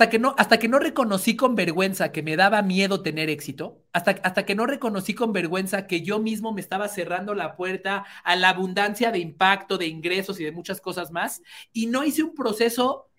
[0.00, 3.82] hasta que no, hasta que no reconocí con vergüenza que me daba miedo tener éxito,
[3.92, 8.06] hasta, hasta que no reconocí con vergüenza que yo mismo me estaba cerrando la puerta
[8.24, 11.42] a la abundancia de impacto, de ingresos y de muchas cosas más,
[11.74, 13.10] y no hice un proceso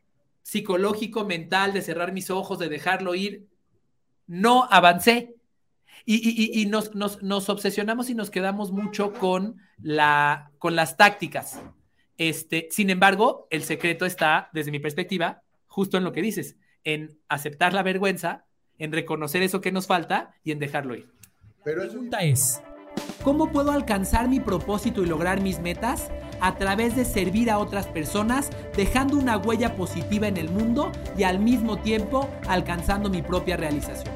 [0.42, 3.46] psicológico, mental, de cerrar mis ojos, de dejarlo ir,
[4.26, 5.36] no avancé.
[6.04, 11.62] Y, nos, nos, obsesionamos y nos quedamos mucho con, la, con las tácticas.
[12.18, 17.20] Este, sin embargo, el secreto está, desde mi perspectiva, justo en lo que dices, en
[17.30, 18.46] aceptar la vergüenza,
[18.78, 21.12] en reconocer eso que nos falta y en dejarlo ir.
[21.64, 22.62] Pero la pregunta es,
[23.24, 26.12] ¿cómo puedo alcanzar mi propósito y lograr mis metas?
[26.40, 31.24] A través de servir a otras personas, dejando una huella positiva en el mundo y
[31.24, 34.16] al mismo tiempo alcanzando mi propia realización.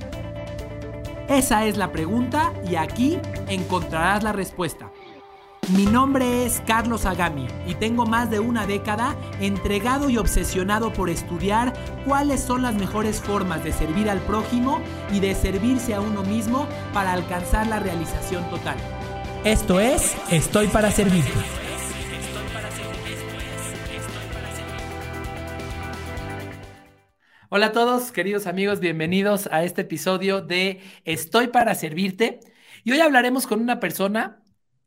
[1.30, 4.92] Esa es la pregunta y aquí encontrarás la respuesta.
[5.70, 11.10] Mi nombre es Carlos Agami y tengo más de una década entregado y obsesionado por
[11.10, 11.74] estudiar
[12.06, 14.80] cuáles son las mejores formas de servir al prójimo
[15.12, 18.78] y de servirse a uno mismo para alcanzar la realización total.
[19.44, 21.32] Esto es Estoy para Servirte.
[27.50, 32.40] Hola a todos, queridos amigos, bienvenidos a este episodio de Estoy para Servirte.
[32.84, 34.45] Y hoy hablaremos con una persona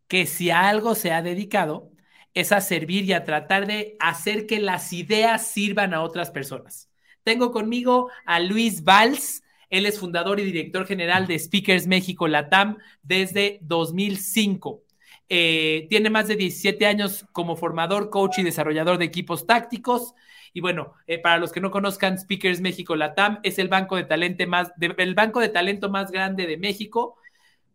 [0.08, 1.92] que si a algo se ha dedicado
[2.34, 6.90] es a servir y a tratar de hacer que las ideas sirvan a otras personas.
[7.22, 9.42] Tengo conmigo a Luis Valls.
[9.70, 14.82] Él es fundador y director general de Speakers México Latam desde 2005.
[15.28, 20.14] Eh, tiene más de 17 años como formador, coach y desarrollador de equipos tácticos.
[20.54, 24.04] Y bueno, eh, para los que no conozcan, Speakers México Latam es el banco de
[24.04, 27.17] talento más, el banco de talento más grande de México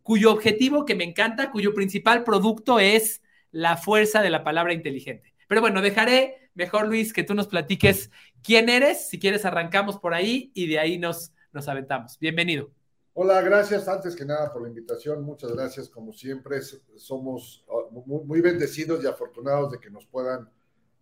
[0.03, 5.33] cuyo objetivo que me encanta, cuyo principal producto es la fuerza de la palabra inteligente.
[5.47, 8.11] Pero bueno, dejaré mejor, Luis, que tú nos platiques
[8.43, 9.09] quién eres.
[9.09, 12.17] Si quieres, arrancamos por ahí y de ahí nos, nos aventamos.
[12.19, 12.69] Bienvenido.
[13.15, 15.23] Hola, gracias antes que nada por la invitación.
[15.23, 16.59] Muchas gracias, como siempre.
[16.95, 20.49] Somos ah, muy bendecidos y afortunados de que nos puedan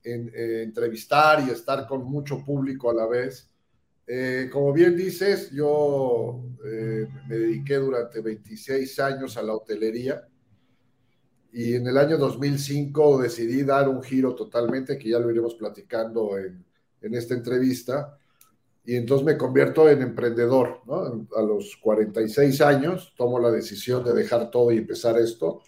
[0.03, 3.50] eh, entrevistar y estar con mucho público a la vez.
[4.07, 10.28] Eh, como bien dices, yo eh, me dediqué durante 26 años a la hotelería
[11.53, 16.38] y en el año 2005 decidí dar un giro totalmente, que ya lo iremos platicando
[16.38, 16.63] en,
[17.01, 18.17] en esta entrevista,
[18.85, 20.81] y entonces me convierto en emprendedor.
[21.35, 25.61] A los 46 años tomo la decisión de dejar todo y empezar esto,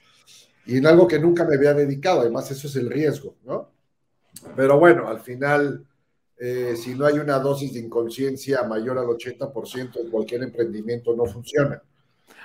[0.65, 3.69] y en algo que nunca me había dedicado, además eso es el riesgo, ¿no?
[4.55, 5.85] Pero bueno, al final
[6.39, 11.25] eh, si no hay una dosis de inconsciencia mayor al 80% en cualquier emprendimiento, no
[11.25, 11.81] funciona.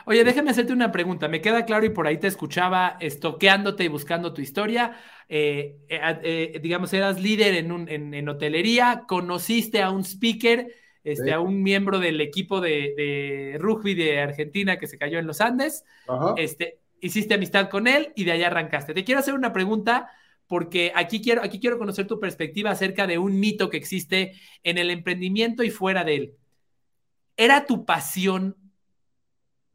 [0.04, 1.28] Oye, déjame hacerte una pregunta.
[1.28, 4.96] Me queda claro y por ahí te escuchaba estoqueándote y buscando tu historia.
[5.28, 10.72] Eh, eh, digamos, eras líder en, hotelería, conociste a un speaker,
[11.04, 15.40] este, a un miembro del equipo de, rugby de Argentina que se cayó en los
[15.40, 15.84] Andes.
[16.36, 18.94] Este, hiciste amistad con él y de allá arrancaste.
[18.94, 20.10] Te quiero hacer una pregunta
[20.48, 24.32] porque aquí quiero, aquí quiero conocer tu perspectiva acerca de un mito que existe
[24.64, 26.36] en el emprendimiento y fuera de él.
[27.36, 28.56] ¿Era tu pasión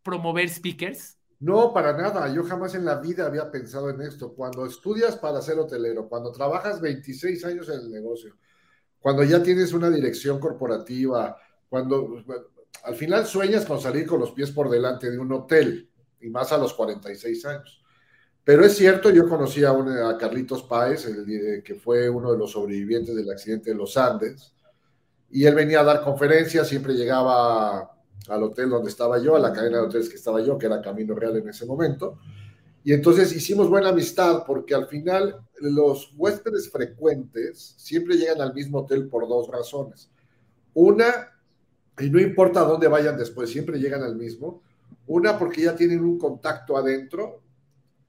[0.01, 1.17] promover speakers?
[1.39, 2.33] No, para nada.
[2.33, 4.33] Yo jamás en la vida había pensado en esto.
[4.33, 8.35] Cuando estudias para ser hotelero, cuando trabajas 26 años en el negocio,
[8.99, 11.37] cuando ya tienes una dirección corporativa,
[11.69, 12.23] cuando
[12.83, 15.89] al final sueñas con salir con los pies por delante de un hotel,
[16.21, 17.82] y más a los 46 años.
[18.43, 21.07] Pero es cierto, yo conocí a, a Carlitos Páez,
[21.63, 24.53] que fue uno de los sobrevivientes del accidente de los Andes,
[25.31, 27.89] y él venía a dar conferencias, siempre llegaba
[28.27, 30.81] al hotel donde estaba yo, a la cadena de hoteles que estaba yo, que era
[30.81, 32.19] Camino Real en ese momento.
[32.83, 38.79] Y entonces hicimos buena amistad porque al final los huéspedes frecuentes siempre llegan al mismo
[38.79, 40.09] hotel por dos razones.
[40.73, 41.31] Una,
[41.97, 44.61] y no importa dónde vayan después, siempre llegan al mismo.
[45.07, 47.42] Una, porque ya tienen un contacto adentro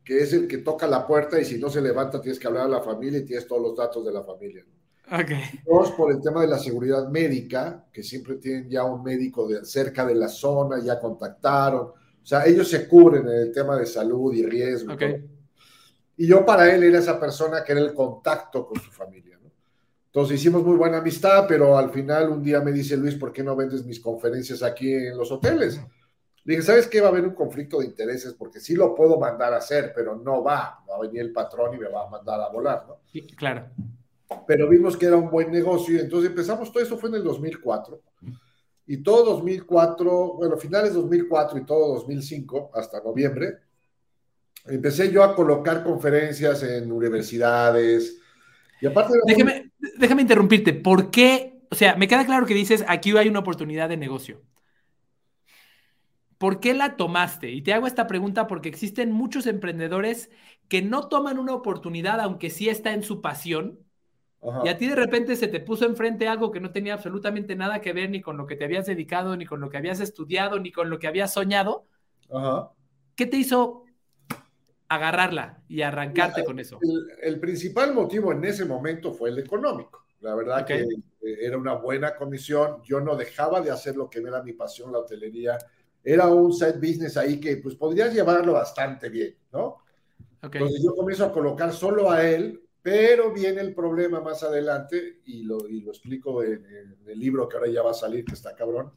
[0.05, 2.67] que es el que toca la puerta y si no se levanta tienes que hablar
[2.67, 4.65] a la familia y tienes todos los datos de la familia.
[5.11, 5.43] Okay.
[5.67, 9.65] Dos, por el tema de la seguridad médica, que siempre tienen ya un médico de,
[9.65, 11.83] cerca de la zona, ya contactaron.
[11.83, 14.95] O sea, ellos se cubren en el tema de salud y riesgo.
[14.95, 15.25] Okay.
[16.17, 19.39] Y yo para él era esa persona que era el contacto con su familia.
[19.43, 19.51] ¿no?
[20.07, 23.43] Entonces hicimos muy buena amistad, pero al final un día me dice Luis, ¿por qué
[23.43, 25.81] no vendes mis conferencias aquí en los hoteles?
[26.45, 27.01] Dije, ¿sabes qué?
[27.01, 30.17] Va a haber un conflicto de intereses porque sí lo puedo mandar a hacer, pero
[30.17, 30.83] no va.
[30.89, 32.99] Va a venir el patrón y me va a mandar a volar, ¿no?
[33.11, 33.67] Sí, claro.
[34.47, 37.25] Pero vimos que era un buen negocio y entonces empezamos, todo eso fue en el
[37.25, 38.01] 2004.
[38.87, 43.59] Y todo 2004, bueno, finales 2004 y todo 2005, hasta noviembre,
[44.67, 48.19] empecé yo a colocar conferencias en universidades.
[48.81, 49.15] Y aparte...
[49.27, 50.75] Déjame, déjame interrumpirte.
[50.75, 54.41] ¿Por qué o sea, me queda claro que dices, aquí hay una oportunidad de negocio.
[56.45, 57.51] ¿Por qué la tomaste?
[57.51, 60.29] Y te hago esta pregunta porque existen muchos emprendedores
[60.69, 63.79] que no toman una oportunidad, aunque sí está en su pasión,
[64.63, 67.81] y a ti de repente se te puso enfrente algo que no tenía absolutamente nada
[67.81, 70.61] que ver ni con lo que te habías dedicado, ni con lo que habías estudiado,
[70.61, 71.87] ni con lo que habías soñado.
[73.17, 73.87] ¿Qué te hizo
[74.89, 76.79] agarrarla y arrancarte con eso?
[77.23, 80.05] El, principal motivo en ese momento fue el económico.
[80.21, 80.87] La verdad que eh,
[81.23, 82.83] era una buena comisión.
[82.83, 85.57] Yo no dejaba de hacer lo que era mi pasión, la hotelería.
[86.05, 89.79] Era un side business ahí que pues podrías llevarlo bastante bien, ¿no?
[90.43, 95.43] Entonces yo comienzo a colocar solo a él pero viene el problema más adelante, y
[95.45, 96.67] lo, lo explico en,
[97.07, 98.93] el libro que ahora ya va a salir, que está cabrón.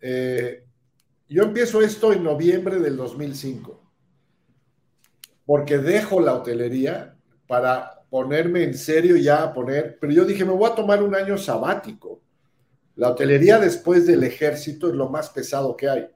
[0.00, 0.64] Eh,
[1.28, 3.82] yo empiezo esto en noviembre del 2005,
[5.44, 10.52] porque dejo la hotelería para ponerme en serio ya a poner, pero yo dije, me
[10.52, 12.22] voy a tomar un año sabático.
[12.96, 16.08] La hotelería después del ejército es lo más pesado que hay.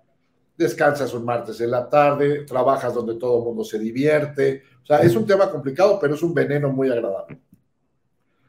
[0.62, 4.98] Descansas un martes en la tarde, trabajas donde todo el mundo se divierte, o sea,
[4.98, 7.40] es un tema complicado, pero es un veneno muy agradable.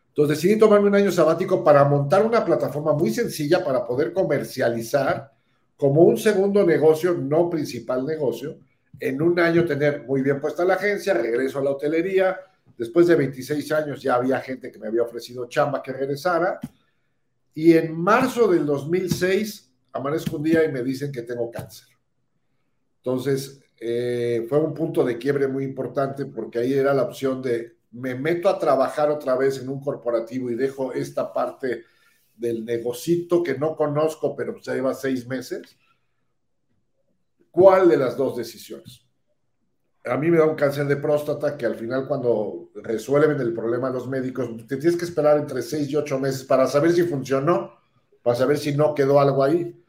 [0.10, 5.32] Entonces decidí tomarme un año sabático para montar una plataforma muy sencilla para poder comercializar
[5.76, 8.60] como un segundo negocio, no principal negocio.
[9.00, 12.38] En un año tener muy bien puesta la agencia, regreso a la hotelería.
[12.78, 16.60] Después de 26 años ya había gente que me había ofrecido chamba que regresara.
[17.56, 21.93] Y en marzo del 2006 amanezco un día y me dicen que tengo cáncer.
[23.04, 27.76] Entonces, eh, fue un punto de quiebre muy importante porque ahí era la opción de
[27.92, 31.84] me meto a trabajar otra vez en un corporativo y dejo esta parte
[32.36, 35.78] del negocito que no conozco, pero ya lleva seis meses.
[37.52, 39.06] ¿Cuál de las dos decisiones?
[40.06, 43.90] A mí me da un cáncer de próstata que al final cuando resuelven el problema
[43.90, 47.80] los médicos, te tienes que esperar entre seis y ocho meses para saber si funcionó,
[48.22, 49.83] para saber si no quedó algo ahí.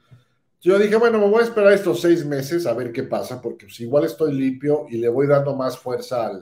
[0.65, 3.67] Yo dije, bueno, me voy a esperar estos seis meses a ver qué pasa, porque
[3.67, 6.41] pues, igual estoy limpio y le voy dando más fuerza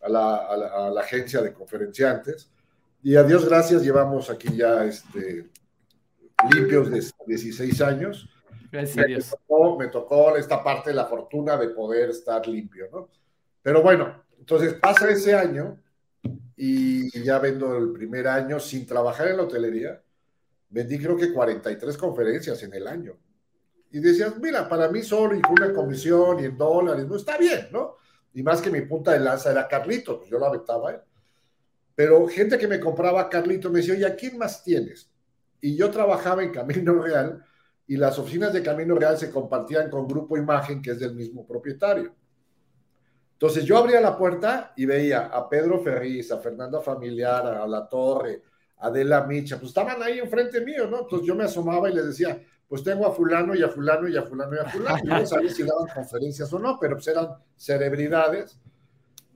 [0.00, 2.50] a, la, agencia de conferenciantes.
[3.04, 5.48] Y a Dios gracias, llevamos aquí ya este,
[6.52, 8.28] limpios de 16 años.
[8.72, 9.30] Gracias me, Dios.
[9.30, 13.10] Tocó, me tocó esta parte de la fortuna de poder estar limpio, ¿no?
[13.62, 15.80] Pero bueno, entonces pasa ese año
[16.56, 20.02] y ya vendo el primer año sin trabajar en la hotelería.
[20.68, 23.16] Vendí creo que 43 conferencias en el año
[23.92, 27.36] y decías, mira, para mí solo y con una comisión y en dólares, no está
[27.36, 27.96] bien, ¿no?
[28.32, 31.00] Y más que mi punta de lanza era Carlito, pues yo lo aventaba él.
[31.94, 35.10] Pero gente que me compraba Carlito me decía, oye, ¿a quién más tienes?
[35.60, 37.44] Y yo trabajaba en Camino Real
[37.86, 41.46] y las oficinas de Camino Real se compartían con Grupo Imagen, que es del mismo
[41.46, 42.14] propietario.
[43.34, 47.86] Entonces yo abría la puerta y veía a Pedro Ferriz, a Fernanda Familiar, a La
[47.86, 48.42] Torre,
[48.78, 51.00] a Adela Micha, pues estaban ahí enfrente mío, ¿no?
[51.00, 52.40] Entonces yo me asomaba y les decía,
[52.72, 55.04] pues tengo a fulano y a fulano y a fulano y a fulano.
[55.04, 58.58] Yo no sabía si daban conferencias o no, pero pues eran celebridades.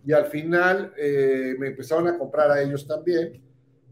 [0.07, 3.43] Y al final eh, me empezaron a comprar a ellos también.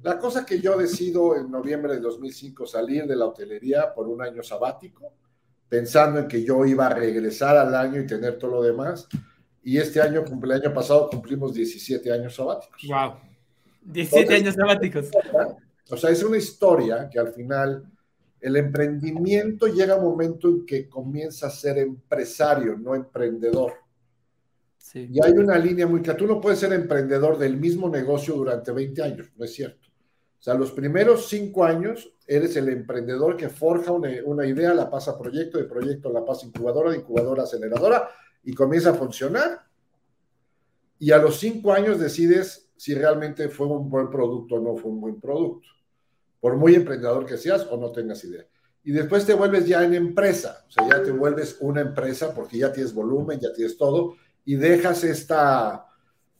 [0.03, 4.23] La cosa que yo decido en noviembre de 2005 salir de la hotelería por un
[4.23, 5.13] año sabático,
[5.69, 9.07] pensando en que yo iba a regresar al año y tener todo lo demás.
[9.63, 12.81] Y este año, el año pasado, cumplimos 17 años sabáticos.
[12.89, 13.17] ¡Wow!
[13.83, 15.11] 17 años sabáticos.
[15.91, 17.85] O sea, es una historia que al final
[18.45, 23.73] el emprendimiento llega un momento en que comienza a ser empresario, no emprendedor.
[24.93, 26.19] Y hay una línea muy clara.
[26.19, 29.89] Tú no puedes ser emprendedor del mismo negocio durante 20 años, no es cierto.
[29.89, 35.13] O sea, los primeros cinco años eres el emprendedor que forja una, idea, la pasa
[35.13, 38.11] a proyecto, de proyecto la pasa a incubadora, de incubadora aceleradora
[38.43, 39.63] y comienza a funcionar.
[40.99, 44.91] Y a los cinco años decides si realmente fue un buen producto o no fue
[44.91, 45.74] un buen producto
[46.45, 48.45] por muy emprendedor que seas o no tengas idea.
[48.83, 52.59] Y después te vuelves ya en empresa, o sea, ya te vuelves una empresa porque
[52.59, 55.87] ya tienes volumen, ya tienes todo, y dejas esta,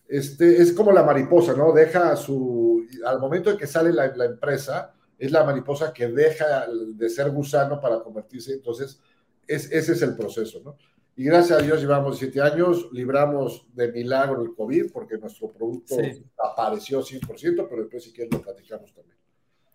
[0.07, 1.73] este, es como la mariposa, ¿no?
[1.73, 7.09] Deja su, al momento en que sale la, empresa, es la mariposa que deja de
[7.09, 9.01] ser gusano para convertirse, entonces,
[9.47, 10.77] es, ese es el proceso, ¿no?
[11.17, 15.97] Y gracias a Dios llevamos siete años, libramos de milagro el COVID porque nuestro producto
[16.37, 19.14] apareció 100%, pero después si quieres lo platicamos también.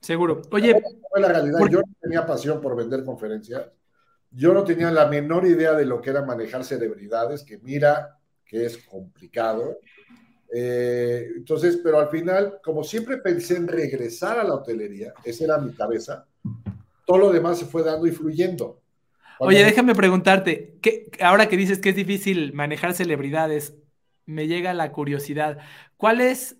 [0.01, 0.41] Seguro.
[0.51, 0.81] Oye.
[1.15, 1.59] la realidad.
[1.69, 3.65] Yo no tenía pasión por vender conferencias.
[4.31, 8.65] Yo no tenía la menor idea de lo que era manejar celebridades, que mira que
[8.65, 9.79] es complicado.
[10.51, 15.57] Eh, entonces, pero al final, como siempre pensé en regresar a la hotelería, esa era
[15.59, 16.25] mi cabeza,
[17.05, 18.81] todo lo demás se fue dando y fluyendo.
[19.39, 23.75] Oye, déjame preguntarte, ¿qué, ahora que dices que es difícil manejar celebridades,
[24.25, 25.59] me llega la curiosidad,
[25.95, 26.57] ¿cuál es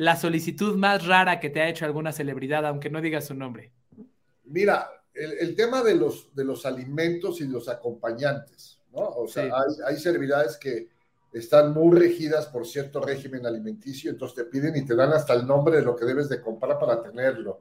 [0.00, 3.70] la solicitud más rara que te ha hecho alguna celebridad, aunque no digas su nombre?
[4.44, 9.00] Mira, el, tema de los, de los alimentos y los acompañantes, ¿no?
[9.02, 10.88] O sea, hay, hay servidades que
[11.34, 15.46] están muy regidas por cierto régimen alimenticio, entonces te piden y te dan hasta el
[15.46, 17.60] nombre de lo que debes de comprar para tenerlo.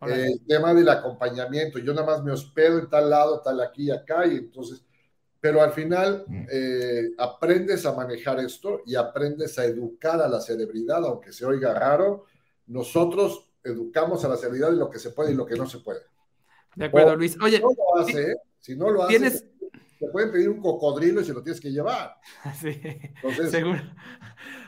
[0.00, 3.90] El tema del acompañamiento, yo nada más me hospedo en tal lado, tal aquí y
[3.92, 4.82] acá, y entonces,
[5.40, 6.46] pero al final mm.
[6.50, 11.72] eh, aprendes a manejar esto y aprendes a educar a la celebridad, aunque se oiga
[11.74, 12.24] raro,
[12.66, 15.78] nosotros educamos a la celebridad de lo que se puede y lo que no se
[15.78, 16.00] puede.
[16.74, 17.36] De acuerdo, Luis.
[17.40, 19.30] Oye, si no lo hace, si no lo hace,
[19.98, 22.16] te pueden pedir un cocodrilo y se lo tienes que llevar.
[22.60, 22.80] Sí,
[23.50, 23.80] seguro.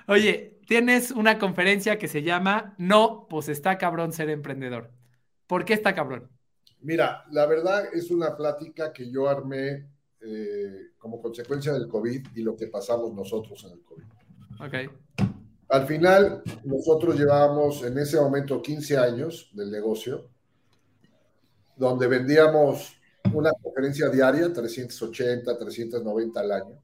[0.08, 4.90] Oye, tienes una conferencia que se llama No, pues está cabrón ser emprendedor.
[5.46, 6.30] ¿Por qué está cabrón?
[6.80, 9.86] Mira, la verdad es una plática que yo armé
[10.22, 14.04] eh, como consecuencia del COVID y lo que pasamos nosotros en el COVID.
[14.60, 14.92] Ok.
[15.68, 20.28] Al final, nosotros llevábamos en ese momento 15 años del negocio,
[21.76, 22.96] donde vendíamos
[23.32, 26.82] una conferencia diaria, 380, 390 al año,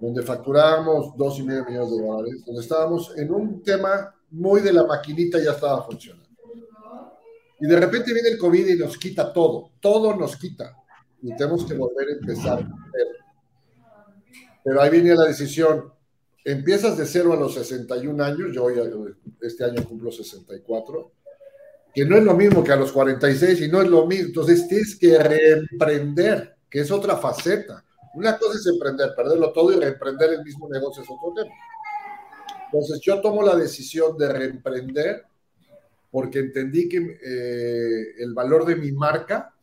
[0.00, 4.72] donde facturábamos dos y medio millones de dólares, donde estábamos en un tema muy de
[4.72, 6.28] la maquinita, ya estaba funcionando.
[7.60, 10.76] Y de repente viene el COVID y nos quita todo, todo nos quita.
[11.24, 12.68] Y tenemos que volver a empezar.
[14.62, 15.92] Pero ahí viene la decisión.
[16.44, 18.74] Empiezas de cero a los 61 años, yo hoy,
[19.40, 21.12] este año cumplo 64
[21.94, 24.26] que no es lo mismo que a los 46 y no es lo mismo.
[24.26, 27.84] Entonces tienes que reemprender, que es otra faceta.
[28.14, 31.54] Una cosa es emprender, perderlo todo y reemprender el mismo negocio es otro tema.
[32.66, 35.24] Entonces yo tomo la decisión de reemprender
[36.10, 39.53] porque entendí que eh, el valor de mi marca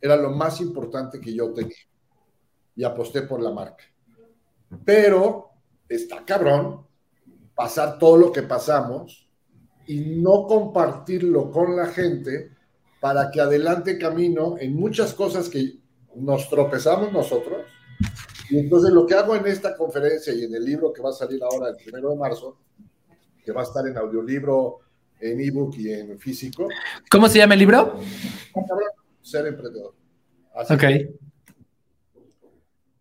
[0.00, 1.76] era lo más importante que yo tenía
[2.74, 3.84] y aposté por la marca.
[4.84, 5.50] Pero
[5.88, 6.86] está cabrón
[7.54, 9.28] pasar todo lo que pasamos
[9.86, 12.50] y no compartirlo con la gente
[13.00, 15.78] para que adelante camino en muchas cosas que
[16.16, 17.64] nos tropezamos nosotros.
[18.50, 21.12] Y entonces lo que hago en esta conferencia y en el libro que va a
[21.12, 22.58] salir ahora el primero de marzo,
[23.44, 24.80] que va a estar en audiolibro,
[25.20, 26.68] en ebook y en físico.
[27.10, 27.98] ¿Cómo se llama el libro?
[29.26, 29.92] Ser emprendedor.
[30.54, 30.84] ok.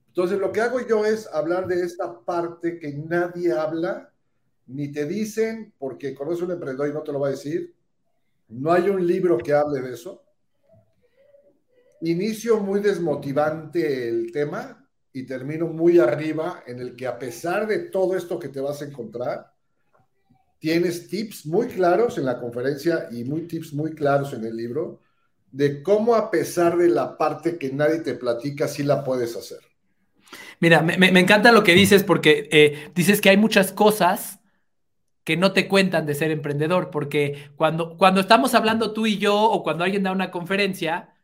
[0.08, 4.12] Entonces lo que hago yo es hablar de esta parte que nadie habla
[4.66, 7.76] ni te dicen, porque conoces un emprendedor y no te lo va a decir,
[8.48, 10.24] no hay un libro que hable de eso.
[12.02, 17.78] Inicio muy desmotivante el tema y termino muy arriba en el que a pesar de
[17.90, 19.54] todo esto que te vas a encontrar,
[20.58, 25.05] tienes tips muy claros en la conferencia y muy tips muy claros en el libro
[25.56, 29.60] de cómo a pesar de la parte que nadie te platica, sí la puedes hacer.
[30.60, 34.42] Mira, me, encanta lo que dices porque eh, dices que hay muchas cosas
[35.24, 39.42] que no te cuentan de ser emprendedor, porque cuando, cuando estamos hablando tú y yo
[39.42, 41.16] o cuando alguien da una conferencia,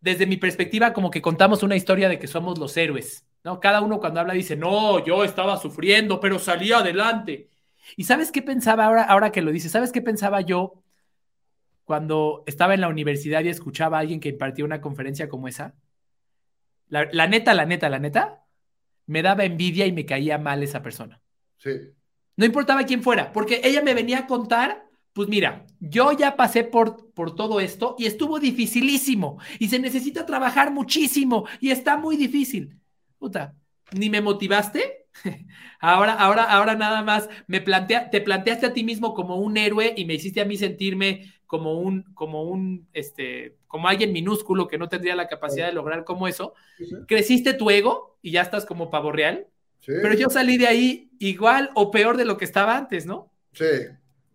[0.00, 3.60] desde mi perspectiva como que contamos una historia de que somos los héroes, ¿no?
[3.60, 7.50] Cada uno cuando habla dice, no, yo estaba sufriendo, pero salí adelante.
[7.98, 9.72] ¿Y sabes qué pensaba ahora, ahora que lo dices?
[9.72, 10.82] ¿Sabes qué pensaba yo
[11.86, 15.76] cuando estaba en la universidad y escuchaba a alguien que impartía una conferencia como esa?
[16.88, 18.44] La, la neta, la neta, la neta,
[19.06, 21.22] me daba envidia y me caía mal esa persona.
[21.58, 21.70] Sí.
[22.36, 26.64] No importaba quién fuera, porque ella me venía a contar, pues mira, yo ya pasé
[26.64, 32.16] por, por todo esto y estuvo dificilísimo y se necesita trabajar muchísimo y está muy
[32.16, 32.80] difícil.
[33.18, 33.54] Puta,
[33.92, 35.06] ni me motivaste.
[35.80, 39.94] ahora, ahora, ahora nada más me plantea, te planteaste a ti mismo como un héroe
[39.96, 44.78] y me hiciste a mí sentirme como un, como un, este, como alguien minúsculo que
[44.78, 46.54] no tendría la capacidad de lograr como eso.
[47.06, 49.46] Creciste tu ego y ya estás como pavo real.
[49.84, 53.32] Pero yo salí de ahí igual o peor de lo que estaba antes, ¿no?
[53.52, 53.64] Sí.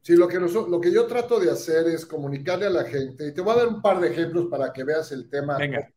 [0.01, 3.33] Sí, lo que, lo que yo trato de hacer es comunicarle a la gente, y
[3.33, 5.57] te voy a dar un par de ejemplos para que veas el tema.
[5.57, 5.87] Venga.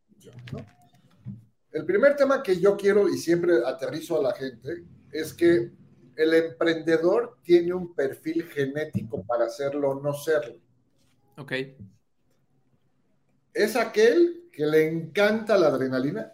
[1.72, 5.72] El primer tema que yo quiero y siempre aterrizo a la gente es que
[6.16, 10.60] el emprendedor tiene un perfil genético para hacerlo o no serlo.
[11.36, 11.52] Ok.
[13.52, 16.32] Es aquel que le encanta la adrenalina,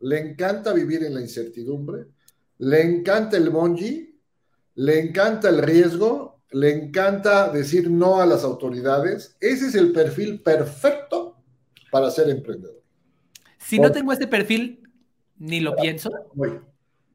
[0.00, 2.06] le encanta vivir en la incertidumbre,
[2.58, 4.20] le encanta el bonji,
[4.74, 9.36] le encanta el riesgo, le encanta decir no a las autoridades.
[9.40, 11.36] Ese es el perfil perfecto
[11.90, 12.82] para ser emprendedor.
[13.58, 14.82] Si no tengo este perfil,
[15.38, 16.10] ni lo pienso.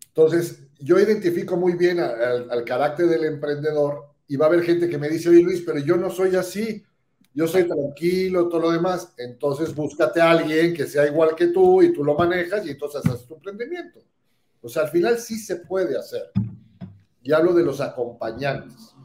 [0.08, 4.98] Entonces, yo identifico muy bien al, carácter del emprendedor y va a haber gente que
[4.98, 6.84] me dice, oye Luis, pero yo no soy así,
[7.38, 9.14] yo soy tranquilo, todo lo demás.
[9.16, 13.06] Entonces, búscate a alguien que sea igual que tú y tú lo manejas y entonces
[13.06, 14.00] haces tu emprendimiento.
[14.60, 16.32] O sea, al final sí se puede hacer.
[17.22, 18.96] Y hablo de los acompañantes.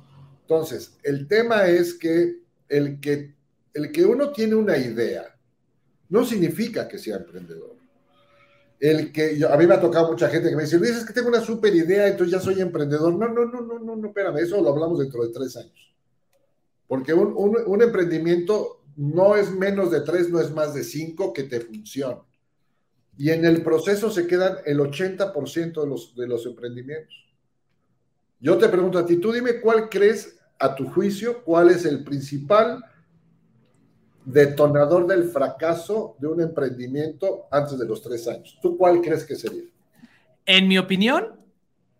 [0.40, 2.38] Entonces, el tema es que
[2.70, 3.34] el que
[3.74, 5.38] el que uno tiene una idea
[6.08, 7.76] no significa que sea emprendedor.
[8.80, 11.12] El que a mí me ha tocado mucha gente que me dice, Luis, es que
[11.12, 13.12] tengo una super idea, entonces ya soy emprendedor.
[13.12, 15.91] No, no, no, no, no, no, espérame, eso lo hablamos dentro de tres años.
[16.92, 21.44] Porque un, un emprendimiento no es menos de tres, no es más de cinco que
[21.44, 22.20] te funciona.
[23.16, 27.16] Y en el proceso se quedan el 80% de los, de los emprendimientos.
[28.40, 32.04] Yo te pregunto a ti, tú dime cuál crees, a tu juicio, cuál es el
[32.04, 32.84] principal
[34.26, 38.58] detonador del fracaso de un emprendimiento antes de los tres años.
[38.60, 39.64] ¿Tú cuál crees que sería?
[40.44, 41.40] En mi opinión,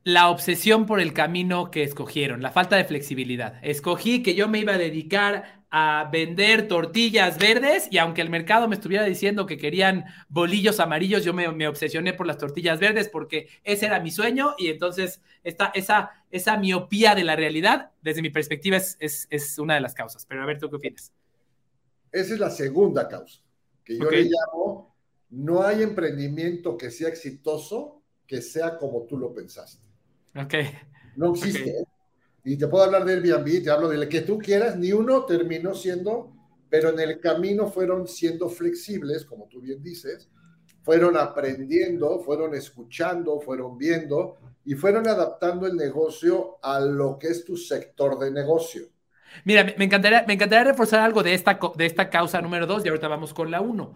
[0.04, 3.54] la obsesión por el camino que escogieron, la falta de flexibilidad.
[3.62, 8.68] Escogí que yo me iba a dedicar a vender tortillas verdes y aunque el mercado
[8.68, 13.48] me estuviera diciendo que querían bolillos amarillos, yo me, obsesioné por las tortillas verdes porque
[13.64, 18.30] ese era mi sueño y entonces esta, esa, esa miopía de la realidad, desde mi
[18.30, 20.26] perspectiva, es, es, una de las causas.
[20.26, 21.12] Pero a ver, ¿tú qué opinas?
[22.10, 23.40] Esa es la segunda causa,
[23.82, 24.94] que yo le llamo,
[25.30, 29.81] no hay emprendimiento que sea exitoso que sea como tú lo pensaste.
[30.34, 30.54] Ok.
[31.16, 31.84] No existe.
[32.44, 35.74] Y te puedo hablar de Airbnb, te hablo de que tú quieras, ni uno terminó
[35.74, 36.32] siendo,
[36.68, 40.28] pero en el camino fueron siendo flexibles, como tú bien dices,
[40.82, 47.44] fueron aprendiendo, fueron escuchando, fueron viendo y fueron adaptando el negocio a lo que es
[47.44, 48.86] tu sector de negocio.
[49.44, 52.88] Mira, me encantaría, me encantaría reforzar algo de esta, de esta causa número dos y
[52.88, 53.94] ahorita vamos con la uno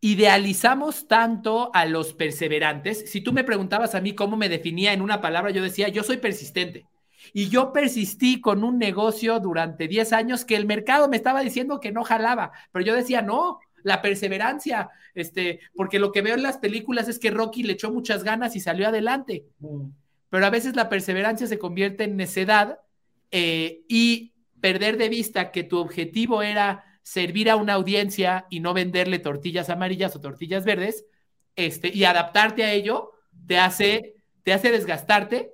[0.00, 3.10] idealizamos tanto a los perseverantes.
[3.10, 6.02] Si tú me preguntabas a mí cómo me definía en una palabra, yo decía, yo
[6.02, 6.86] soy persistente.
[7.34, 11.78] Y yo persistí con un negocio durante 10 años que el mercado me estaba diciendo
[11.78, 16.42] que no jalaba, pero yo decía, no, la perseverancia, este, porque lo que veo en
[16.42, 19.44] las películas es que Rocky le echó muchas ganas y salió adelante.
[19.58, 19.88] Mm.
[20.30, 22.78] Pero a veces la perseverancia se convierte en necedad
[23.30, 28.72] eh, y perder de vista que tu objetivo era servir a una audiencia y no
[28.72, 31.06] venderle tortillas amarillas o tortillas verdes,
[31.56, 33.10] este, y adaptarte a ello,
[33.48, 35.52] te hace, te hace desgastarte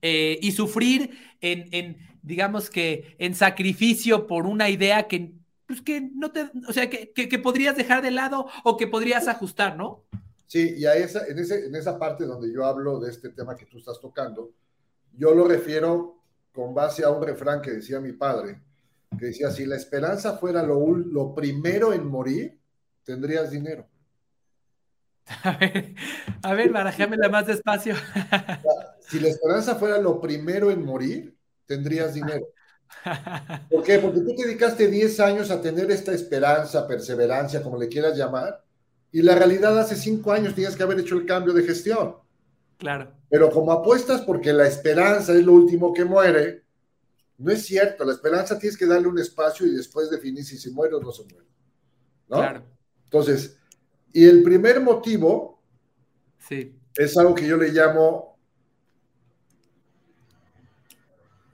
[0.00, 1.10] eh, y sufrir
[1.42, 5.34] en, digamos que, en sacrificio por una idea que,
[5.66, 9.28] pues que no te, o sea, que, que, podrías dejar de lado o que podrías
[9.28, 10.06] ajustar, ¿no?
[10.46, 13.56] Sí, y a esa, en, ese, en esa parte donde yo hablo de este tema
[13.56, 14.52] que tú estás tocando,
[15.18, 16.16] yo lo refiero
[16.50, 18.58] con base a un refrán que decía mi padre,
[19.18, 22.58] que decía, si la esperanza fuera lo, lo primero en morir,
[23.04, 23.88] tendrías dinero.
[25.44, 25.94] A ver,
[26.42, 27.94] a ver, barajémela más despacio.
[29.08, 32.46] Si la esperanza fuera lo primero en morir, tendrías dinero.
[33.70, 33.98] ¿Por qué?
[33.98, 38.64] Porque tú te dedicaste 10 años a tener esta esperanza, perseverancia, como le quieras llamar,
[39.10, 42.16] y la realidad hace 5 años tienes que haber hecho el cambio de gestión.
[42.78, 43.12] Claro.
[43.28, 46.61] Pero como apuestas porque la esperanza es lo último que muere,
[47.42, 48.04] no es cierto.
[48.04, 51.10] La esperanza tienes que darle un espacio y después definir si se muere o no
[51.10, 51.48] se muere.
[52.28, 52.36] ¿no?
[52.36, 52.64] Claro.
[53.04, 53.58] Entonces,
[54.12, 55.60] y el primer motivo
[56.38, 56.78] sí.
[56.96, 58.38] es algo que yo le llamo,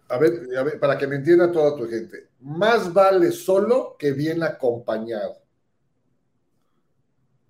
[0.08, 4.12] a ver, a ver, para que me entienda toda tu gente, más vale solo que
[4.12, 5.38] bien acompañado.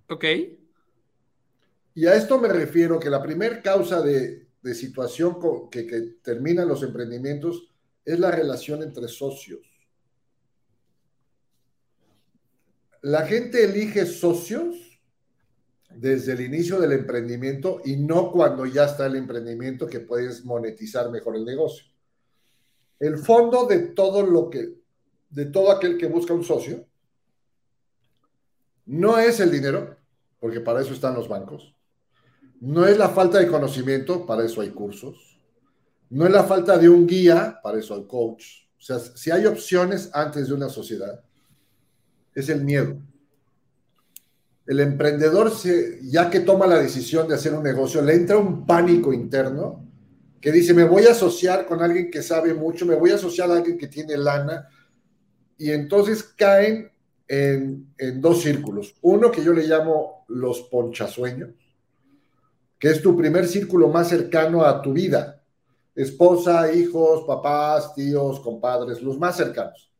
[0.08, 0.24] Ok.
[1.94, 5.38] Y a esto me refiero que la primera causa de, situación
[5.70, 7.68] que, que terminan los emprendimientos
[8.08, 9.60] es la relación entre socios.
[13.02, 14.76] La gente elige socios
[15.90, 21.10] desde el inicio del emprendimiento y no cuando ya está el emprendimiento que puedes monetizar
[21.10, 21.86] mejor el negocio.
[22.98, 24.78] El fondo de todo lo que,
[25.28, 26.86] de todo aquel que busca un socio,
[28.86, 29.98] no es el dinero,
[30.40, 31.74] porque para eso están los bancos.
[32.58, 35.27] No es la falta de conocimiento, para eso hay cursos.
[36.10, 38.44] No es la falta de un guía, para eso hay coach.
[38.78, 41.22] O sea, si hay opciones antes de una sociedad,
[42.34, 42.98] es el miedo
[44.68, 45.50] el emprendedor,
[46.02, 49.82] ya que toma la decisión de hacer un negocio, le entra un pánico interno
[50.42, 53.50] que dice, me voy a asociar con alguien que sabe mucho, me voy a asociar
[53.50, 54.68] a alguien que tiene lana,
[55.56, 56.92] y entonces caen
[57.26, 58.94] en, en dos círculos.
[59.00, 61.48] Uno que yo le llamo los ponchasueños,
[62.78, 65.37] que es tu primer círculo más cercano a tu vida.
[65.98, 69.90] Esposa, hijos, papás, tíos, compadres, los más cercanos.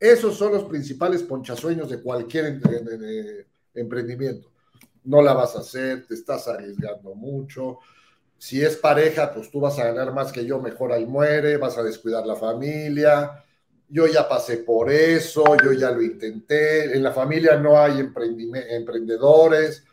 [0.00, 2.58] Esos son los principales ponchasueños de cualquier
[3.74, 4.50] emprendimiento.
[5.04, 7.80] No la vas a hacer, te estás arriesgando mucho.
[8.38, 11.76] Si es pareja, pues tú vas a ganar más que yo, mejor ahí muere, vas
[11.76, 13.44] a descuidar la familia.
[13.90, 16.96] Yo ya pasé por eso, yo ya lo intenté.
[16.96, 19.84] En la familia no hay emprendedores.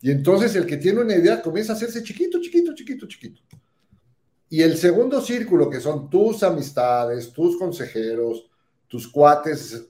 [0.00, 3.42] Y entonces el que tiene una idea comienza a hacerse chiquito, chiquito, chiquito, chiquito.
[4.54, 8.48] Y el segundo círculo, que son tus amistades, tus consejeros,
[8.86, 9.88] tus cuates,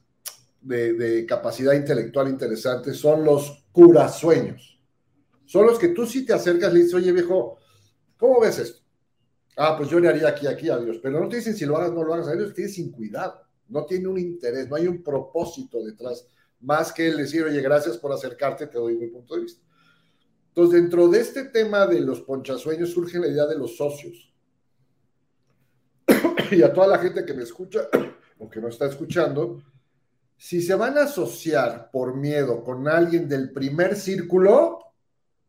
[0.63, 4.81] de, capacidad intelectual interesante son los curasueños.
[5.45, 7.59] Son los que tú sí te acercas y dices, oye viejo,
[8.17, 8.83] ¿cómo ves esto?
[9.55, 10.99] Ah, pues yo le haría aquí, aquí, adiós.
[11.03, 12.93] Pero no te dicen si lo hagas, no lo hagas, a ellos te dicen sin
[12.93, 13.43] cuidado.
[13.69, 16.27] No tiene un interés, no hay un propósito detrás,
[16.61, 19.63] más que el decir, oye, gracias por acercarte, te doy mi punto de vista.
[20.49, 24.34] Entonces, dentro de este tema de los ponchasueños surge la idea de los socios.
[26.55, 27.89] Y a toda la gente que me escucha
[28.39, 29.63] o que no está escuchando,
[30.37, 34.79] si se van a asociar por miedo con alguien del primer círculo,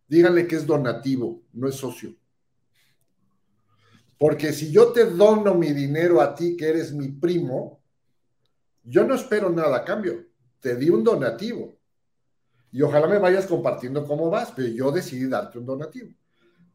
[0.08, 2.16] díganle que es donativo, no es socio.
[4.18, 7.82] Porque si yo te dono mi dinero a ti, que eres mi primo,
[8.84, 10.26] yo no espero nada a cambio.
[10.60, 11.78] Te di un donativo.
[12.72, 16.10] Y ojalá me vayas compartiendo cómo vas, pero yo decidí darte un donativo.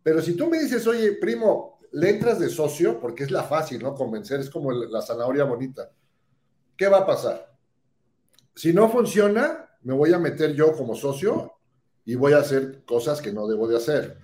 [0.03, 3.83] Pero si tú me dices, oye, primo, le entras de socio, porque es la fácil,
[3.83, 3.94] ¿no?
[3.94, 5.90] Convencer, es como la zanahoria bonita.
[6.76, 7.53] ¿Qué va a pasar?
[8.55, 11.53] Si no funciona, me voy a meter yo como socio
[12.05, 14.18] y voy a hacer cosas que no debo de hacer.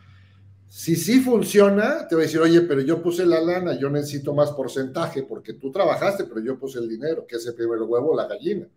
[0.68, 4.34] Si sí funciona, te voy a decir, oye, pero yo puse la lana, yo necesito
[4.34, 8.16] más porcentaje porque tú trabajaste, pero yo puse el dinero, que es el primer huevo,
[8.16, 8.68] la gallina.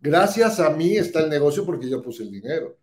[0.00, 2.76] Gracias a mí está el negocio porque yo puse el dinero.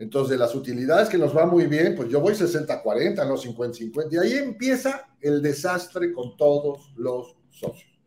[0.00, 4.08] Entonces, las utilidades que nos va muy bien, pues yo voy 60-40, no 50-50.
[4.10, 8.00] Y ahí empieza el desastre con todos los socios.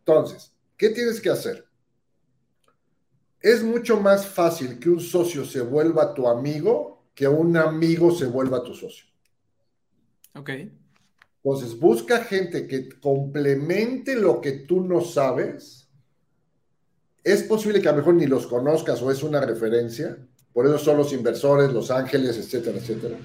[0.00, 1.64] Entonces, ¿qué tienes que hacer?
[3.40, 8.26] Es mucho más fácil que un socio se vuelva tu amigo que un amigo se
[8.26, 9.06] vuelva tu socio.
[10.34, 10.50] Ok.
[11.44, 15.88] Entonces, busca gente que complemente lo que tú no sabes.
[17.22, 20.18] Es posible que a lo mejor ni los conozcas o es una referencia.
[20.54, 23.18] Por eso son los inversores, los ángeles, etcétera, etcétera.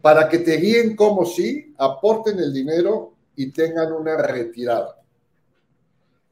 [0.00, 5.02] Para que te guíen como sí, aporten el dinero y tengan una retirada.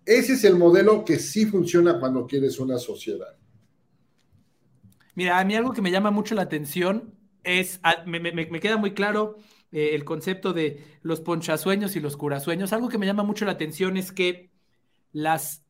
[0.07, 3.37] Ese es el modelo que sí funciona cuando quieres una sociedad.
[5.17, 9.37] Mira, a mí algo que me llama mucho la atención es, me, queda muy claro
[9.73, 12.73] eh, el concepto de los ponchasueños y los curasueños.
[12.73, 14.51] Algo que me llama mucho la atención es que
[15.13, 15.64] las,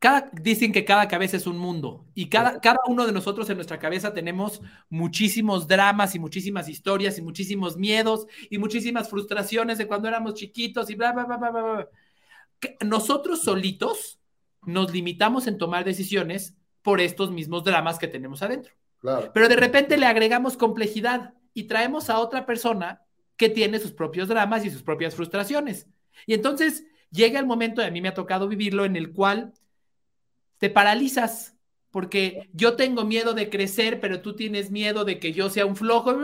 [0.00, 3.56] cada, dicen que cada cabeza es un mundo y cada, cada uno de nosotros en
[3.56, 9.86] nuestra cabeza tenemos muchísimos dramas y muchísimas historias y muchísimos miedos y muchísimas frustraciones de
[9.86, 11.88] cuando éramos chiquitos y bla, bla, bla, bla, bla.
[12.80, 14.18] Nosotros solitos
[14.64, 18.72] nos limitamos en tomar decisiones por estos mismos dramas que tenemos adentro.
[19.34, 23.02] Pero de repente le agregamos complejidad y traemos a otra persona
[23.36, 25.88] que tiene sus propios dramas y sus propias frustraciones.
[26.26, 29.52] Y entonces llega el momento, y a mí me ha tocado vivirlo, en el cual
[30.60, 31.56] te paralizas,
[31.90, 35.74] porque yo tengo miedo de crecer, pero tú tienes miedo de que yo sea un
[35.74, 36.14] flojo.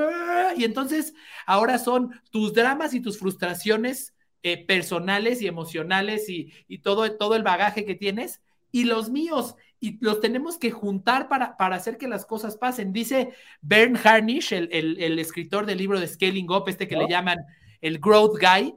[0.56, 1.14] Y entonces
[1.46, 7.42] ahora son tus dramas y tus frustraciones eh, personales y emocionales y, todo, todo el
[7.42, 12.06] bagaje que tienes y los míos y los tenemos que juntar para, para hacer que
[12.06, 12.92] las cosas pasen.
[12.92, 17.38] Dice Bern Harnish, el, escritor del libro de Scaling Up, este que le llaman
[17.80, 18.74] el Growth Guy,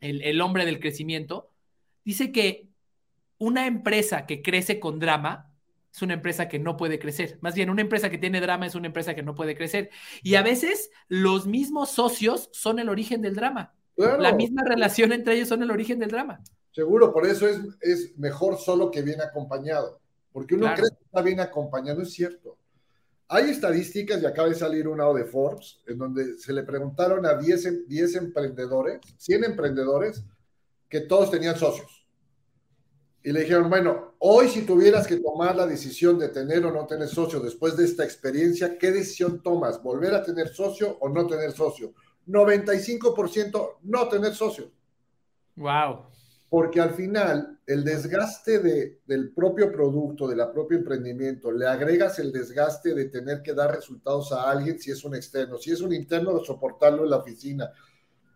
[0.00, 1.50] el, el hombre del crecimiento,
[2.04, 2.71] dice que
[3.42, 5.52] una empresa que crece con drama
[5.92, 7.38] es una empresa que no puede crecer.
[7.40, 9.90] Más bien, una empresa que tiene drama es una empresa que no puede crecer.
[10.22, 13.74] Y a veces los mismos socios son el origen del drama.
[13.96, 16.40] La misma relación entre ellos son el origen del drama.
[16.70, 20.00] Seguro, por eso es, es mejor solo que bien acompañado.
[20.32, 22.56] Porque uno cree que está bien acompañado, es cierto.
[23.26, 27.34] Hay estadísticas, y acaba de salir una de Forbes, en donde se le preguntaron a
[27.34, 30.24] 10, 10 emprendedores, 100 emprendedores,
[30.88, 32.01] que todos tenían socios.
[33.24, 36.86] Y le dijeron, bueno, hoy si tuvieras que tomar la decisión de tener o no
[36.86, 39.82] tener socio después de esta experiencia, ¿qué decisión tomas?
[39.82, 41.94] ¿Volver a tener socio o no tener socio?
[42.26, 44.70] 95% no tener socio.
[45.56, 46.12] Wow
[46.52, 52.18] porque al final el desgaste de, del propio producto, de la propio emprendimiento, le agregas
[52.18, 55.80] el desgaste de tener que dar resultados a alguien si es un externo, si es
[55.80, 57.70] un interno de soportarlo en la oficina.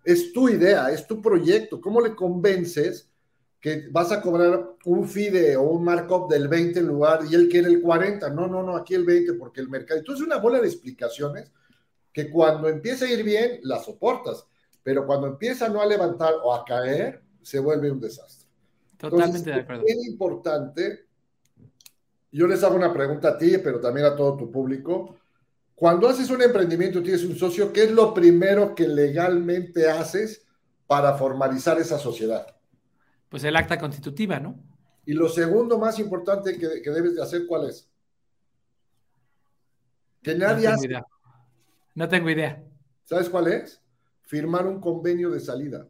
[0.02, 1.78] Es tu idea, es tu proyecto.
[1.78, 3.10] ¿Cómo le convences
[3.60, 7.48] que vas a cobrar un FIDE o un markup del 20 en lugar y él
[7.48, 8.30] quiere el 40?
[8.30, 9.98] No, no, no, aquí el 20 porque el mercado.
[9.98, 11.50] Entonces, una bola de explicaciones
[12.12, 14.46] que cuando empieza a ir bien, la soportas,
[14.82, 18.48] pero cuando empieza no a levantar o a caer, se vuelve un desastre.
[18.96, 19.82] Totalmente de acuerdo.
[19.86, 21.06] Es importante,
[22.32, 25.16] yo les hago una pregunta a ti, pero también a todo tu público.
[25.74, 30.46] Cuando haces un emprendimiento, tienes un socio, ¿qué es lo primero que legalmente haces
[30.86, 32.55] para formalizar esa sociedad?
[33.28, 34.58] Pues el acta constitutiva, ¿no?
[35.04, 37.88] Y lo segundo más importante que, debes de hacer, ¿cuál es?
[40.22, 40.86] Que nadie no hace.
[40.86, 41.06] Idea.
[41.94, 42.62] No tengo idea.
[43.04, 43.80] ¿Sabes cuál es?
[44.22, 45.88] Firmar un convenio de salida.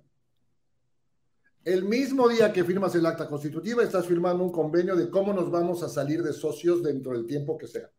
[1.65, 5.51] El mismo día que firmas el acta constitutiva, estás firmando un convenio de cómo nos
[5.51, 7.91] vamos a salir de socios dentro del tiempo que sea.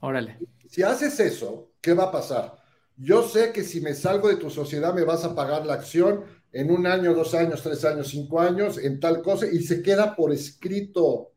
[0.00, 0.38] Órale.
[0.68, 2.60] Si haces eso, ¿qué va a pasar?
[2.96, 6.24] Yo sé que si me salgo de tu sociedad me vas a pagar la acción
[6.52, 10.16] en un año, dos años, tres años, cinco años, en tal cosa, y se queda
[10.16, 11.32] por escrito.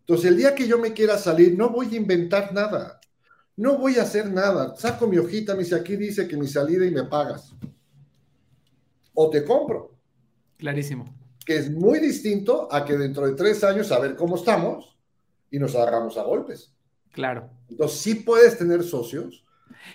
[0.00, 3.00] Entonces, el día que yo me quiera salir, no voy a inventar nada.
[3.56, 4.74] No voy a hacer nada.
[4.76, 7.54] Saco mi hojita, me dice, aquí dice que mi salida y me pagas.
[9.14, 9.94] O te compro.
[10.56, 11.14] Clarísimo.
[11.44, 14.98] Que es muy distinto a que dentro de tres años a ver cómo estamos
[15.50, 16.72] y nos agarramos a golpes.
[17.12, 17.50] Claro.
[17.68, 19.44] Entonces, sí puedes tener socios,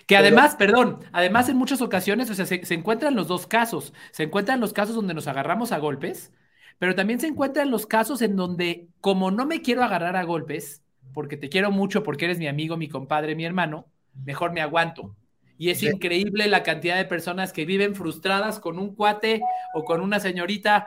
[0.06, 3.92] que además, perdón, además en muchas ocasiones, o sea, se, encuentran los dos casos.
[4.10, 6.32] Se encuentran los casos donde nos agarramos a golpes,
[6.78, 10.82] pero también se encuentran los casos en donde, como no me quiero agarrar a golpes,
[11.14, 13.86] porque te quiero mucho, porque eres mi amigo, mi compadre, mi hermano,
[14.24, 15.16] mejor me aguanto.
[15.58, 19.40] Y es increíble la cantidad de personas que viven frustradas con un cuate
[19.74, 20.86] o con una señorita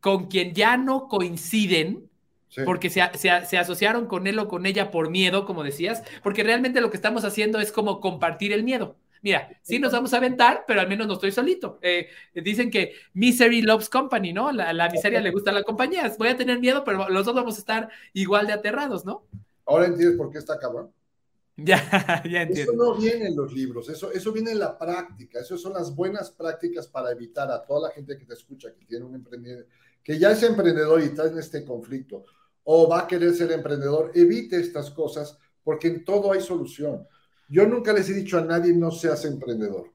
[0.00, 2.09] con quien ya no coinciden
[2.64, 6.80] porque se, se, asociaron con él o con ella por miedo, como decías, porque realmente
[6.80, 8.96] lo que estamos haciendo es como compartir el miedo.
[9.22, 11.78] Mira, sí nos vamos a aventar, pero al menos no estoy solito.
[11.82, 14.50] Eh, dicen que misery loves company, ¿no?
[14.50, 16.10] La, la, miseria le gusta a la compañía.
[16.18, 19.26] Voy a tener miedo, pero los dos vamos a estar igual de aterrados, ¿no?
[19.66, 20.92] Ahora entiendes por qué está cabrón.
[21.62, 22.72] Ya, ya entiendo.
[22.72, 25.94] Eso no viene en los libros, eso, eso viene en la práctica, eso son las
[25.94, 29.66] buenas prácticas para evitar a toda la gente que te escucha, que tiene un emprendedor,
[30.02, 32.24] que ya es emprendedor y está en este conflicto
[32.64, 37.06] o va a querer ser emprendedor, evite estas cosas porque en todo hay solución.
[37.48, 39.90] Yo nunca les he dicho a nadie no seas emprendedor,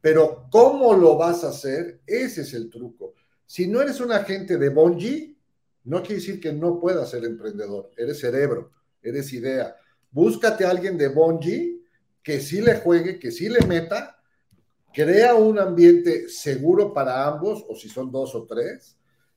[0.00, 3.14] pero cómo lo vas a hacer, ese es el truco.
[3.46, 5.36] Si no eres un agente de Bonji,
[5.84, 8.70] no quiere decir que no puedas ser emprendedor, eres cerebro,
[9.02, 9.76] eres idea.
[10.10, 11.82] Búscate a alguien de Bonji
[12.22, 14.20] que sí le juegue, que sí le meta,
[14.92, 18.96] crea un ambiente seguro para ambos, o si son dos o tres,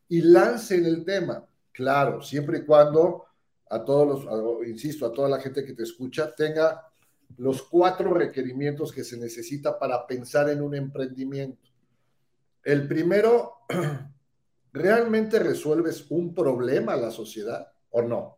[0.09, 3.25] y lancen el tema Claro, siempre y cuando
[3.69, 6.87] a todos los, insisto, a toda la gente que te escucha, tenga
[7.37, 11.67] los cuatro requerimientos que se necesita para pensar en un emprendimiento.
[12.63, 13.53] El primero,
[14.71, 18.37] ¿realmente resuelves un problema a la sociedad o no?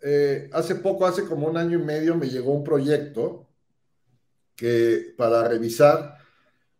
[0.00, 3.46] Eh, hace poco, hace como un año y medio, me llegó un proyecto
[4.56, 6.18] que para revisar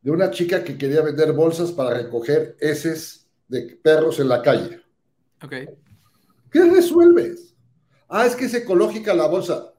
[0.00, 3.23] de una chica que quería vender bolsas para recoger heces
[3.54, 4.82] de perros en la calle.
[5.42, 5.52] Ok.
[6.50, 7.54] ¿Qué resuelves?
[8.08, 9.72] Ah, es que es ecológica la bolsa.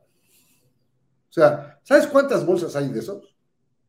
[1.29, 3.35] O sea, ¿sabes cuántas bolsas hay de esos?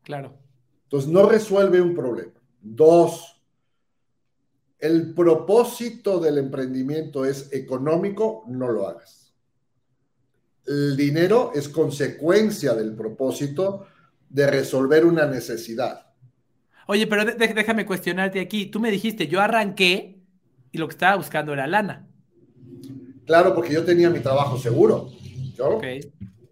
[0.03, 0.37] Claro.
[0.85, 2.33] Entonces, no resuelve un problema.
[2.61, 3.43] Dos,
[4.79, 9.33] el propósito del emprendimiento es económico, no lo hagas.
[10.67, 13.87] El dinero es consecuencia del propósito
[14.29, 16.06] de resolver una necesidad.
[16.87, 18.67] Oye, pero déjame cuestionarte aquí.
[18.67, 20.21] Tú me dijiste, yo arranqué
[20.71, 22.07] y lo que estaba buscando era lana.
[23.27, 25.11] Claro, porque yo tenía mi trabajo seguro.
[25.57, 25.81] Yo,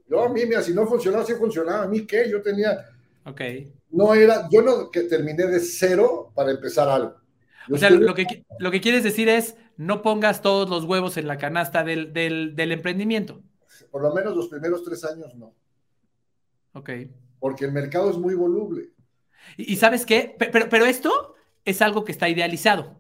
[0.09, 1.85] yo a mí, mira, si no funcionaba, sí funcionaba.
[1.85, 2.29] ¿A mí qué?
[2.29, 2.85] Yo tenía...
[3.25, 3.41] Ok.
[3.91, 7.15] No era, yo no que terminé de cero para empezar algo.
[7.71, 11.29] o sea, lo, que, lo que quieres decir es, no pongas todos los huevos en
[11.29, 13.41] la canasta del, del emprendimiento.
[13.91, 15.55] Por lo menos los primeros tres años no.
[16.73, 16.91] Ok.
[17.39, 18.94] Porque el mercado es muy voluble.
[19.57, 22.97] Y, sabes qué, pero, pero esto es algo que está idealizado.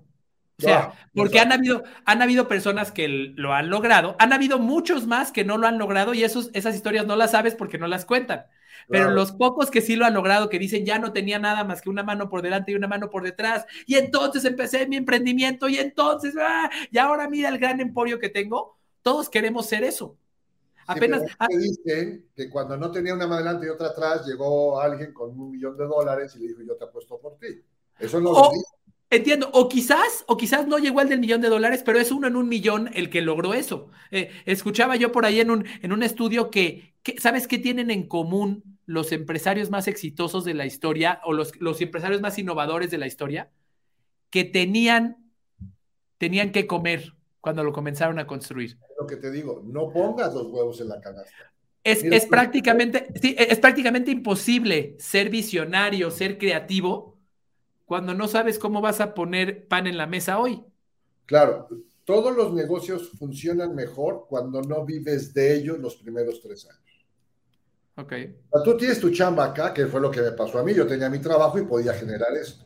[0.58, 5.04] O sea, porque han habido, han habido personas que lo han logrado, han habido muchos
[5.06, 7.88] más que no lo han logrado y esos, esas historias no las sabes porque no
[7.88, 8.46] las cuentan.
[8.88, 11.80] Pero los pocos que sí lo han logrado, que dicen ya no tenía nada más
[11.80, 15.68] que una mano por delante y una mano por detrás, y entonces empecé mi emprendimiento,
[15.68, 16.70] y entonces, ¡ah!
[16.90, 20.18] y ahora mira el gran emporio que tengo, todos queremos ser eso.
[20.86, 21.22] Apenas.
[21.48, 25.52] dicen que cuando no tenía una más adelante y otra atrás, llegó alguien con un
[25.52, 27.62] millón de dólares y le dijo: Yo te apuesto por ti.
[27.98, 28.50] Eso no lo
[29.10, 32.26] Entiendo, o quizás, o quizás no llegó el del millón de dólares, pero es uno
[32.26, 33.90] en un millón el que logró eso.
[34.10, 38.08] Eh, escuchaba yo por ahí en un, en un estudio que, ¿sabes qué tienen en
[38.08, 42.98] común los empresarios más exitosos de la historia o los, los empresarios más innovadores de
[42.98, 43.50] la historia?
[44.30, 45.30] Que tenían,
[46.18, 48.78] tenían que comer cuando lo comenzaron a construir.
[49.04, 51.52] Lo que te digo, no pongas los huevos en la canasta.
[51.82, 57.18] Es, es prácticamente, sí, es prácticamente imposible ser visionario, ser creativo,
[57.84, 60.64] cuando no sabes cómo vas a poner pan en la mesa hoy.
[61.26, 61.68] Claro,
[62.04, 66.80] todos los negocios funcionan mejor cuando no vives de ellos los primeros tres años.
[67.96, 68.12] Ok.
[68.64, 70.72] tú tienes tu chamba acá, que fue lo que me pasó a mí.
[70.72, 72.64] Yo tenía mi trabajo y podía generar esto.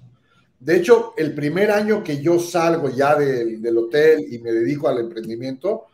[0.61, 4.99] De hecho, el primer año que yo salgo ya del, hotel y me dedico al
[4.99, 5.87] emprendimiento,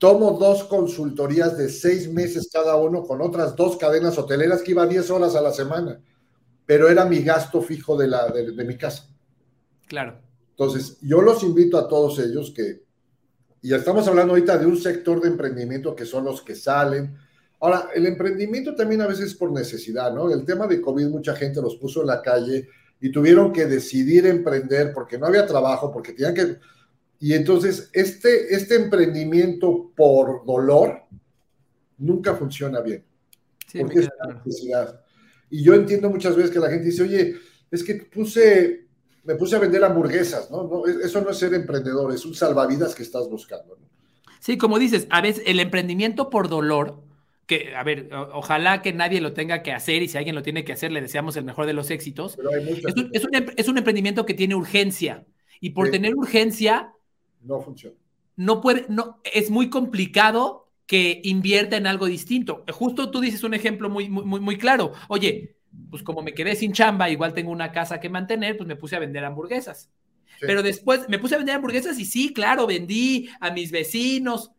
[0.00, 4.86] tomo dos consultorías de seis meses cada uno con otras dos cadenas hoteleras que iba
[4.86, 6.00] 10 horas a la semana.
[6.64, 9.08] pero era mi gasto fijo de, la, de, de mi casa.
[9.88, 10.20] Claro.
[10.50, 12.84] Entonces, yo los invito a todos ellos que,
[13.60, 17.16] y estamos hablando ahorita de un sector de emprendimiento que son los que salen.
[17.60, 20.30] Ahora, el emprendimiento también a veces es por necesidad, ¿no?
[20.30, 22.68] El tema de COVID, mucha gente los puso en la calle
[23.00, 26.58] y tuvieron que decidir emprender porque no había trabajo, porque tenían que...
[27.20, 31.02] Y entonces, este, este emprendimiento por dolor
[31.98, 33.04] nunca funciona bien.
[33.66, 35.00] Sí, porque es una necesidad.
[35.50, 37.36] Y yo entiendo muchas veces que la gente dice, oye,
[37.70, 38.86] es que puse,
[39.24, 40.64] me puse a vender hamburguesas, ¿no?
[40.64, 43.76] no eso no es ser emprendedor, es un salvavidas que estás buscando.
[43.78, 43.86] ¿no?
[44.40, 47.02] Sí, como dices, a veces el emprendimiento por dolor,
[47.46, 50.42] que, a ver, o- ojalá que nadie lo tenga que hacer y si alguien lo
[50.42, 52.36] tiene que hacer, le deseamos el mejor de los éxitos.
[52.36, 55.26] Pero hay muchas Es un, es un em- es un emprendimiento que tiene urgencia
[55.60, 55.92] y por Sí.
[55.92, 56.92] tener urgencia
[57.42, 57.96] no funciona.
[58.36, 62.64] no puede, no, es muy complicado que invierta en algo distinto.
[62.72, 64.92] Justo tú dices un ejemplo muy, muy, muy, claro.
[65.08, 65.56] Oye,
[65.88, 68.96] pues como me quedé sin chamba, igual tengo una casa que mantener, pues me puse
[68.96, 69.90] a vender hamburguesas.
[70.40, 70.46] Sí.
[70.46, 74.50] Pero después me puse a vender hamburguesas y sí, claro, vendí a mis vecinos,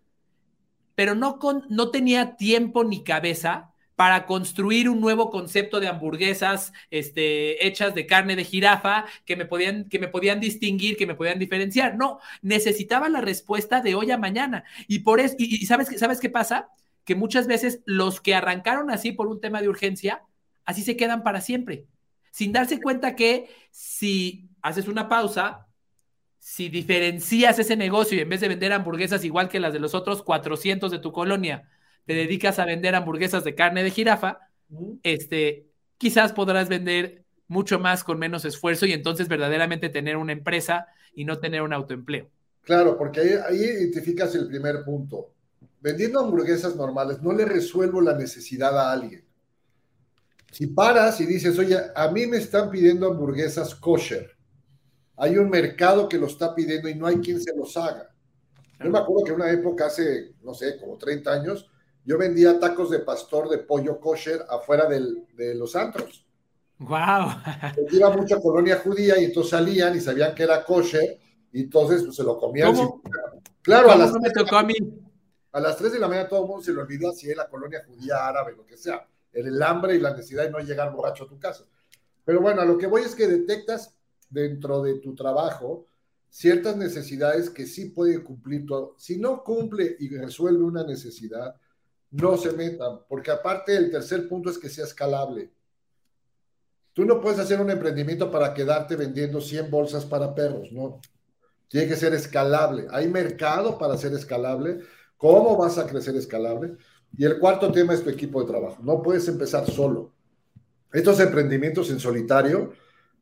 [0.96, 3.71] pero no, con, no tenía tiempo ni cabeza
[4.02, 9.46] para construir un nuevo concepto de hamburguesas este, hechas de carne de jirafa que me,
[9.46, 11.98] podían, que me podían distinguir, que me podían diferenciar.
[11.98, 14.64] No, necesitaba la respuesta de hoy a mañana.
[14.88, 16.70] Y por eso, y, y ¿sabes, ¿sabes qué pasa?
[17.06, 20.24] Que muchas veces los que arrancaron así por un tema de urgencia,
[20.66, 21.86] así se quedan para siempre,
[22.32, 25.68] sin darse cuenta que si haces una pausa,
[26.40, 29.94] si diferencias ese negocio y en vez de vender hamburguesas igual que las de los
[29.94, 31.70] otros 400 de tu colonia,
[32.06, 34.50] te dedicas a vender hamburguesas de carne de jirafa,
[35.04, 40.88] este, quizás podrás vender mucho más con menos esfuerzo y entonces verdaderamente tener una empresa
[41.14, 42.30] y no tener un autoempleo.
[42.62, 45.34] Claro, porque ahí, ahí identificas el primer punto.
[45.82, 49.26] Vendiendo hamburguesas normales, no le resuelvo la necesidad a alguien.
[50.52, 54.36] Si paras y dices, oye, a mí me están pidiendo hamburguesas kosher,
[55.18, 58.10] hay un mercado que lo está pidiendo y no hay quien se los haga.
[58.84, 61.71] Yo me acuerdo que en una época, hace, no sé, como 30 años,
[62.06, 66.26] yo vendía tacos de pastor de pollo kosher afuera del- de los antros.
[66.80, 67.30] ¡Wow!
[67.76, 71.20] Porque iba mucha colonia judía y entonces salían y sabían que era kosher
[71.52, 72.74] y entonces pues, se lo comían.
[73.62, 74.74] Claro, a ¿Cómo las, no me tocó a mí?
[75.52, 77.48] a las 3 de la mañana todo el mundo se le olvidó si es la
[77.50, 79.06] colonia judía, árabe, lo que sea.
[79.32, 81.66] El, el hambre y la necesidad de no llegar borracho a tu casa.
[82.26, 83.94] Pero bueno, a lo que voy es que detectas
[84.30, 85.88] dentro de tu trabajo
[86.30, 88.96] ciertas necesidades que sí puede cumplir todo.
[88.98, 91.56] Si no cumple y resuelve una necesidad,
[92.12, 95.52] no se metan, porque aparte el tercer punto es que sea escalable.
[96.94, 101.00] Tú no puedes hacer un emprendimiento para quedarte vendiendo 100 bolsas para perros, no.
[101.70, 102.88] Tiene que ser escalable.
[102.92, 104.80] Hay mercado para ser escalable.
[105.16, 106.76] ¿Cómo vas a crecer escalable?
[107.18, 108.84] Y el cuarto tema es tu equipo de trabajo.
[108.84, 110.12] No puedes empezar solo.
[110.92, 112.74] Estos emprendimientos en solitario,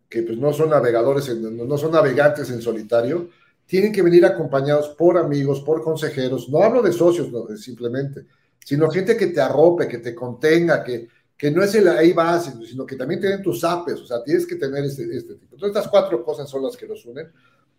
[0.10, 3.30] que pues no son navegadores, no son navegantes en solitario,
[3.68, 6.50] tienen que venir acompañados por amigos, por consejeros.
[6.50, 7.30] No hablo de socios,
[7.62, 8.26] simplemente,
[8.64, 12.54] sino gente que te arrope, que te contenga, que, que no es el ahí vas,
[12.68, 15.56] sino que también tienen tus apes, o sea, tienes que tener este, este tipo.
[15.56, 17.32] Entonces, estas cuatro cosas son las que nos unen,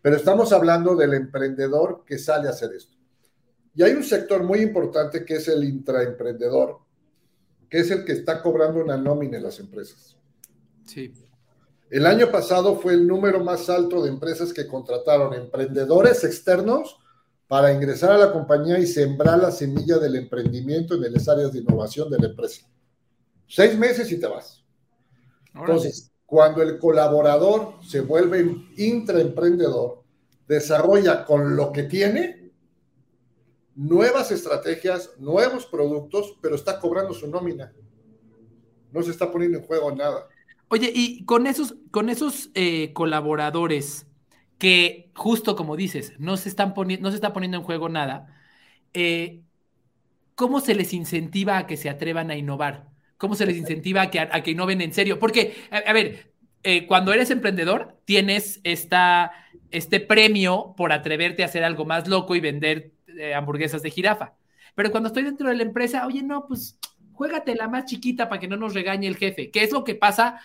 [0.02, 2.96] pero estamos hablando del emprendedor que sale a hacer esto.
[3.74, 6.78] Y hay un sector muy importante que es el intraemprendedor,
[7.68, 10.16] que es el que está cobrando una nómina en las empresas.
[10.84, 11.12] Sí.
[11.90, 16.99] El año pasado fue el número más alto de empresas que contrataron emprendedores externos
[17.50, 21.58] para ingresar a la compañía y sembrar la semilla del emprendimiento en las áreas de
[21.58, 22.64] innovación de la empresa.
[23.48, 24.64] Seis meses y te vas.
[25.52, 30.04] Entonces, cuando el colaborador se vuelve intraemprendedor,
[30.46, 32.52] desarrolla con lo que tiene
[33.74, 37.72] nuevas estrategias, nuevos productos, pero está cobrando su nómina.
[38.92, 40.28] No se está poniendo en juego nada.
[40.68, 44.06] Oye, y con esos, con esos eh, colaboradores
[44.60, 48.36] que, justo como dices, no se, están no se está poniendo en juego nada,
[48.94, 49.40] eh,
[50.36, 52.88] ¿cómo se les incentiva a que se atrevan a innovar?
[53.16, 55.18] ¿Cómo se les incentiva a que, a que innoven en serio?
[55.18, 56.32] Porque, a, a ver,
[56.62, 59.32] eh, cuando eres emprendedor, tienes esta,
[59.70, 64.34] este premio por atreverte a hacer algo más loco y vender eh, hamburguesas de jirafa.
[64.74, 66.78] Pero cuando estoy dentro de la empresa, oye, no, pues
[67.12, 69.50] juégate la más chiquita para que no nos regañe el jefe.
[69.50, 70.40] ¿Qué es lo que pasa?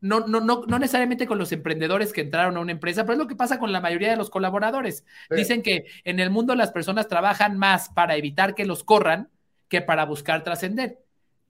[0.00, 3.18] No, no, no, no necesariamente con los emprendedores que entraron a una empresa, pero es
[3.18, 5.04] lo que pasa con la mayoría de los colaboradores.
[5.28, 5.36] Sí.
[5.36, 9.28] Dicen que en el mundo las personas trabajan más para evitar que los corran
[9.68, 10.98] que para buscar trascender.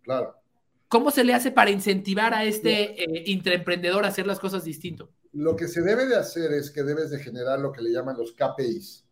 [0.02, 0.36] Claro.
[0.88, 5.10] ¿Cómo se le hace para incentivar a este eh, intraemprendedor a hacer las cosas distinto?
[5.32, 8.16] Lo que se debe de hacer es que debes de generar lo que le llaman
[8.18, 9.04] los KPIs,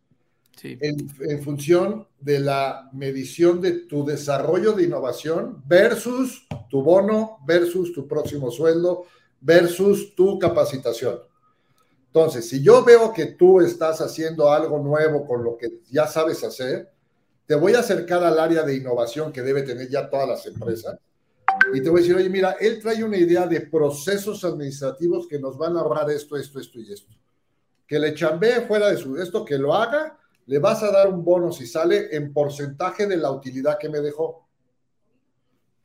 [0.56, 0.76] Sí.
[0.80, 7.92] en, en función de la medición de tu desarrollo de innovación versus tu bono, versus
[7.92, 9.04] tu próximo sueldo,
[9.40, 11.20] versus tu capacitación.
[12.06, 16.42] Entonces, si yo veo que tú estás haciendo algo nuevo con lo que ya sabes
[16.42, 16.90] hacer,
[17.46, 20.98] te voy a acercar al área de innovación que debe tener ya todas las empresas
[21.72, 25.38] y te voy a decir, oye, mira, él trae una idea de procesos administrativos que
[25.38, 27.12] nos van a ahorrar esto, esto, esto y esto.
[27.86, 31.24] Que le chambee fuera de su esto, que lo haga, le vas a dar un
[31.24, 34.47] bono si sale en porcentaje de la utilidad que me dejó.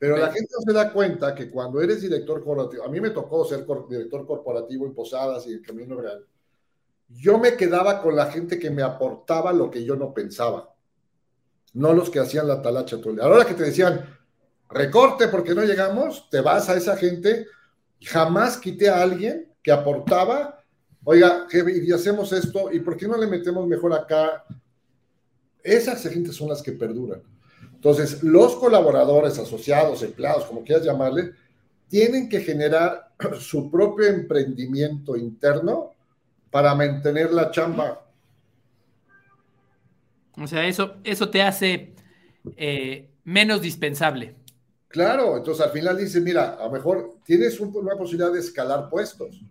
[0.04, 3.08] Pero la gente no se da cuenta que cuando eres director corporativo, a mí me
[3.08, 6.22] tocó ser director corporativo en Posadas y en Camino Real,
[7.08, 10.74] yo me quedaba con la gente que me aportaba lo que yo no pensaba,
[11.72, 12.98] no los que hacían la talacha.
[13.22, 14.04] Ahora que te decían,
[14.68, 17.46] recorte porque no llegamos, te vas a esa gente.
[18.02, 20.62] Jamás quité a alguien que aportaba,
[21.02, 24.44] oiga, y hacemos esto, ¿y por qué no le metemos mejor acá?
[25.62, 27.22] Esas gente son las que perduran.
[27.84, 31.32] Entonces, los colaboradores, asociados, empleados, como quieras llamarle,
[31.86, 35.92] tienen que generar su propio emprendimiento interno
[36.50, 38.06] para mantener la chamba.
[40.38, 41.92] O sea, eso, eso te hace
[42.56, 44.34] eh, menos dispensable.
[44.88, 49.42] Claro, entonces al final dice, mira, a lo mejor tienes una posibilidad de escalar puestos,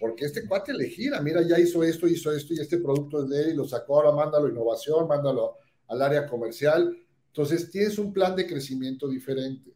[0.00, 3.28] porque este cuate le gira, mira, ya hizo esto, hizo esto, y este producto es
[3.28, 6.96] de él, y lo sacó, ahora mándalo a innovación, mándalo al área comercial.
[7.38, 9.72] Entonces tienes un plan de crecimiento diferente.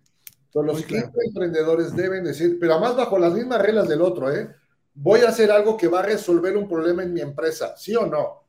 [0.47, 4.51] Entonces los emprendedores deben decir, pero además bajo las mismas reglas del otro, ¿eh?
[4.95, 8.05] Voy a hacer algo que va a resolver un problema en mi empresa, ¿sí o
[8.05, 8.43] no?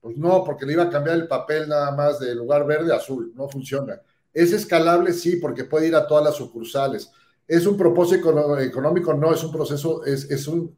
[0.00, 2.98] Pues no, porque le iba a cambiar el papel nada más de lugar verde a
[2.98, 4.00] azul, no funciona.
[4.32, 5.12] ¿Es escalable?
[5.14, 7.10] Sí, porque puede ir a todas las sucursales.
[7.44, 9.14] ¿Es un propósito económico?
[9.14, 10.76] No, es un proceso, es, un,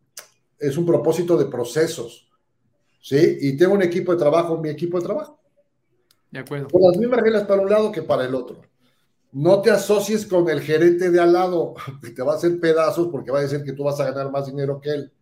[0.59, 2.27] es un propósito de procesos.
[3.03, 3.37] ¿Sí?
[3.43, 5.40] Y tengo un equipo de trabajo, mi equipo de trabajo.
[6.31, 6.69] De acuerdo.
[6.69, 8.61] Con las mismas reglas para un lado que para el otro.
[9.33, 13.09] No te asocies con el gerente de al lado, que te va a hacer pedazos
[13.09, 15.13] porque va a decir que tú vas a ganar más dinero que él.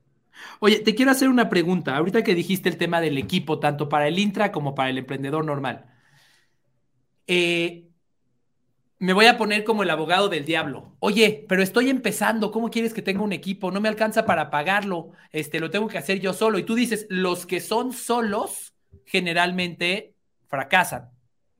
[0.60, 1.96] Oye, te quiero hacer una pregunta.
[1.96, 5.44] Ahorita que dijiste el tema del equipo, tanto para el intra como para el emprendedor
[5.44, 5.86] normal.
[7.26, 7.88] Eh,
[9.00, 10.96] me voy a poner como el abogado del diablo.
[11.00, 13.70] Oye, pero estoy empezando, ¿cómo quieres que tenga un equipo?
[13.70, 16.58] No me alcanza para pagarlo, este, lo tengo que hacer yo solo.
[16.58, 20.14] Y tú dices, los que son solos generalmente
[20.48, 21.10] fracasan.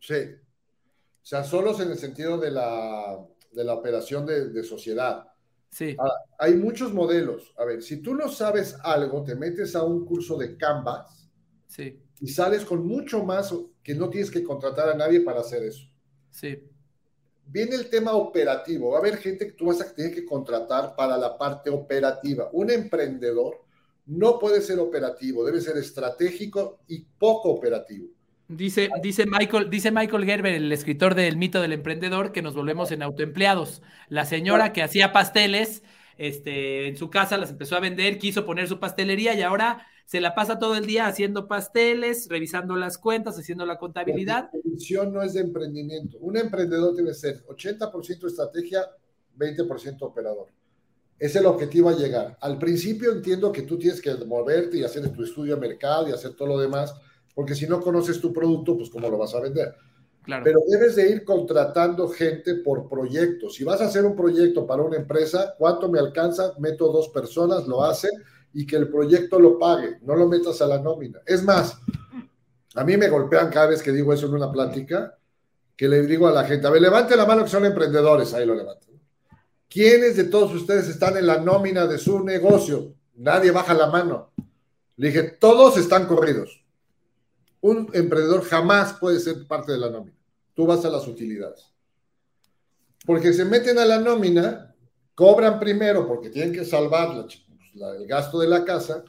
[0.00, 0.14] Sí.
[0.14, 3.18] O sea, solos en el sentido de la,
[3.52, 5.26] de la operación de, sociedad.
[5.70, 5.96] Sí.
[6.38, 7.54] hay muchos modelos.
[7.58, 11.28] A ver, si tú no sabes algo, te metes a un curso de Canvas
[11.66, 12.02] sí.
[12.20, 15.86] y sales con mucho más que no tienes que contratar a nadie para hacer eso.
[16.30, 16.62] Sí
[17.50, 18.90] viene el tema operativo.
[18.90, 22.48] Va a haber gente que tú vas a tener que contratar para la parte operativa.
[22.52, 23.64] Un emprendedor
[24.06, 28.08] no puede ser operativo, debe ser estratégico y poco operativo.
[28.48, 32.90] Dice, dice, Michael, dice Michael Gerber, el escritor del mito del emprendedor, que nos volvemos
[32.92, 33.82] en autoempleados.
[34.08, 35.82] La señora que hacía pasteles
[36.16, 40.22] este, en su casa las empezó a vender, quiso poner su pastelería y ahora se
[40.22, 44.48] la pasa todo el día haciendo pasteles, revisando las cuentas, haciendo la contabilidad.
[44.54, 46.16] La función no es de emprendimiento.
[46.20, 48.86] Un emprendedor debe ser 80% estrategia,
[49.36, 50.46] 20% operador.
[51.18, 52.38] Es el objetivo a llegar.
[52.40, 56.12] Al principio entiendo que tú tienes que moverte y hacer tu estudio de mercado y
[56.12, 56.94] hacer todo lo demás,
[57.38, 59.72] porque si no conoces tu producto, pues cómo lo vas a vender.
[60.24, 60.42] Claro.
[60.42, 63.48] Pero debes de ir contratando gente por proyecto.
[63.48, 66.54] Si vas a hacer un proyecto para una empresa, ¿cuánto me alcanza?
[66.58, 68.10] Meto dos personas, lo hacen
[68.52, 71.20] y que el proyecto lo pague, no lo metas a la nómina.
[71.24, 71.78] Es más,
[72.74, 75.16] a mí me golpean cada vez que digo eso en una plática,
[75.76, 78.46] que le digo a la gente, a ver, levante la mano que son emprendedores, ahí
[78.46, 78.88] lo levanto.
[79.68, 82.96] ¿Quiénes de todos ustedes están en la nómina de su negocio?
[83.14, 84.32] Nadie baja la mano.
[84.96, 86.64] Le dije, todos están corridos.
[87.60, 90.16] Un emprendedor jamás puede ser parte de la nómina.
[90.54, 91.72] Tú vas a las utilidades.
[93.04, 94.74] Porque se meten a la nómina,
[95.14, 97.26] cobran primero porque tienen que salvarla,
[97.98, 99.04] el gasto de la casa,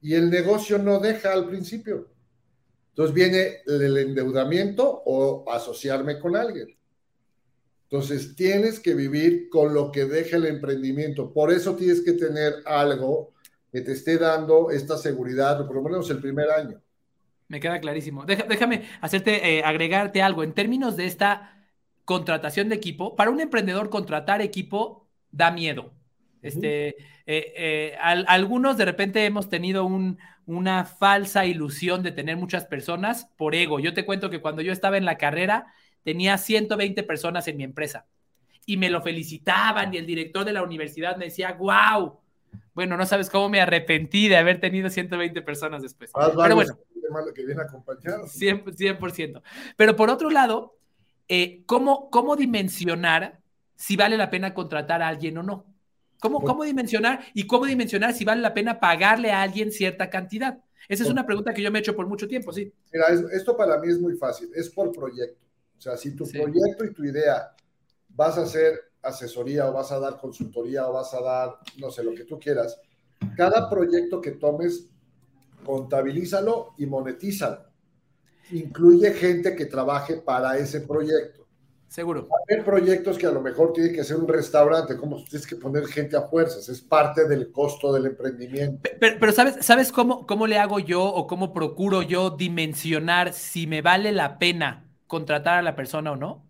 [0.00, 2.10] y el negocio no deja al principio.
[2.90, 6.76] Entonces viene el endeudamiento o asociarme con alguien.
[7.84, 11.32] Entonces tienes que vivir con lo que deja el emprendimiento.
[11.32, 13.32] Por eso tienes que tener algo
[13.72, 16.80] que te esté dando esta seguridad, por lo menos el primer año.
[17.48, 18.24] Me queda clarísimo.
[18.24, 20.42] déjame hacerte, eh, agregarte algo.
[20.42, 21.54] En términos de esta
[22.04, 25.92] contratación de equipo, para un emprendedor contratar equipo da miedo.
[26.42, 29.88] Este, eh, eh, algunos de repente hemos tenido
[30.46, 33.80] una falsa ilusión de tener muchas personas por ego.
[33.80, 35.72] Yo te cuento que cuando yo estaba en la carrera
[36.02, 38.06] tenía 120 personas en mi empresa
[38.66, 42.20] y me lo felicitaban y el director de la universidad me decía, wow.
[42.74, 46.12] Bueno, no sabes cómo me arrepentí de haber tenido 120 personas después.
[46.14, 46.78] Pero bueno,
[47.34, 48.26] que viene acompañado.
[48.26, 49.42] 100%,
[49.76, 50.76] Pero por otro lado,
[51.28, 53.40] eh, ¿cómo, ¿cómo dimensionar
[53.76, 55.66] si vale la pena contratar a alguien o no?
[56.20, 60.58] ¿Cómo, ¿Cómo dimensionar y cómo dimensionar si vale la pena pagarle a alguien cierta cantidad?
[60.88, 62.72] Esa es una pregunta que yo me he hecho por mucho tiempo, sí.
[62.92, 65.44] Mira, esto para mí es muy fácil, es por proyecto.
[65.78, 67.54] O sea, si tu proyecto y tu idea
[68.08, 72.02] vas a hacer asesoría o vas a dar consultoría o vas a dar, no sé,
[72.02, 72.80] lo que tú quieras,
[73.36, 74.88] cada proyecto que tomes,
[75.64, 77.64] contabilízalo y monetízalo.
[78.52, 81.44] Incluye gente que trabaje para ese proyecto.
[81.88, 82.28] Seguro.
[82.50, 85.86] Hay proyectos que a lo mejor tiene que ser un restaurante, como tienes que poner
[85.86, 88.90] gente a fuerzas, es parte del costo del emprendimiento.
[88.98, 93.80] Pero, ¿sabes, ¿sabes cómo, cómo le hago yo o cómo procuro yo dimensionar si me
[93.80, 96.44] vale la pena contratar a la persona o no?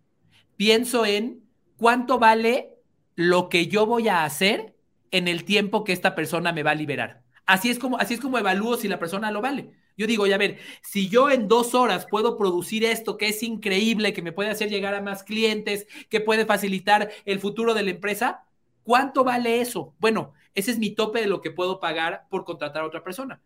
[0.57, 1.45] Pienso en
[1.77, 2.79] cuánto vale
[3.15, 4.75] lo que yo voy a hacer
[5.11, 7.24] en el tiempo que esta persona me va a liberar.
[7.47, 9.71] Así es como, así es como evalúo si la persona lo vale.
[9.97, 14.13] Yo digo, ya ver, si yo en dos horas puedo producir esto que es increíble,
[14.13, 17.91] que me puede hacer llegar a más clientes, que puede facilitar el futuro de la
[17.91, 18.45] empresa,
[18.83, 19.95] ¿cuánto vale eso?
[20.01, 23.41] Bueno, ese es mi tope de lo que puedo pagar por contratar a otra persona.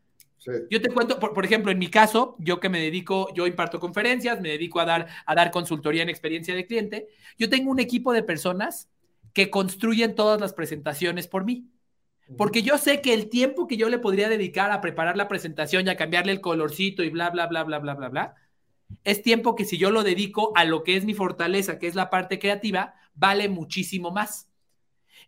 [0.71, 4.41] Yo te cuento, por, ejemplo, en mi caso, yo que me dedico, yo imparto conferencias,
[4.41, 8.13] me dedico a dar, a dar consultoría en experiencia de cliente, yo tengo un equipo
[8.13, 8.89] de personas
[9.35, 11.67] que construyen todas las presentaciones por mí.
[12.37, 15.87] Porque yo sé que el tiempo que yo le podría dedicar a preparar la presentación
[15.87, 18.35] y a cambiarle el colorcito y bla, bla, bla, bla, bla, bla, bla,
[19.05, 21.95] es tiempo que si yo lo dedico a lo que es mi fortaleza, que es
[21.95, 24.48] la parte creativa, vale muchísimo más.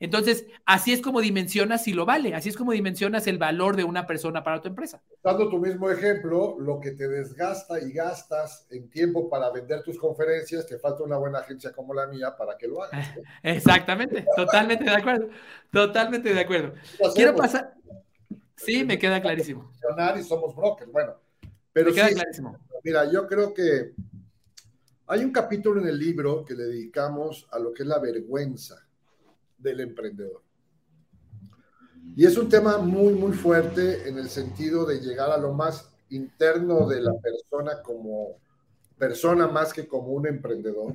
[0.01, 3.85] Entonces, así es como dimensionas si lo vale, así es como dimensionas el valor de
[3.85, 5.03] una persona para tu empresa.
[5.23, 9.99] Dando tu mismo ejemplo, lo que te desgasta y gastas en tiempo para vender tus
[9.99, 13.11] conferencias, te falta una buena agencia como la mía para que lo hagas.
[13.43, 15.29] Exactamente, totalmente de acuerdo,
[15.71, 16.73] totalmente de acuerdo.
[17.15, 17.75] Quiero pasar.
[18.57, 19.71] Sí, me queda clarísimo.
[20.19, 21.15] Y somos brokers, bueno.
[21.75, 22.57] Pero me queda clarísimo.
[22.83, 23.93] Mira, yo creo que
[25.09, 28.87] hay un capítulo en el libro que le dedicamos a lo que es la vergüenza
[29.61, 30.43] del emprendedor.
[32.17, 35.91] Y es un tema muy, muy fuerte en el sentido de llegar a lo más
[36.11, 38.37] interno de la persona como
[38.99, 40.95] persona más que como un emprendedor.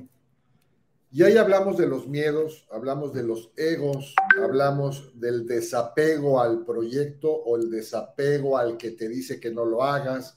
[1.10, 7.32] Y ahí hablamos de los miedos, hablamos de los egos, hablamos del desapego al proyecto
[7.32, 10.36] o el desapego al que te dice que no lo hagas.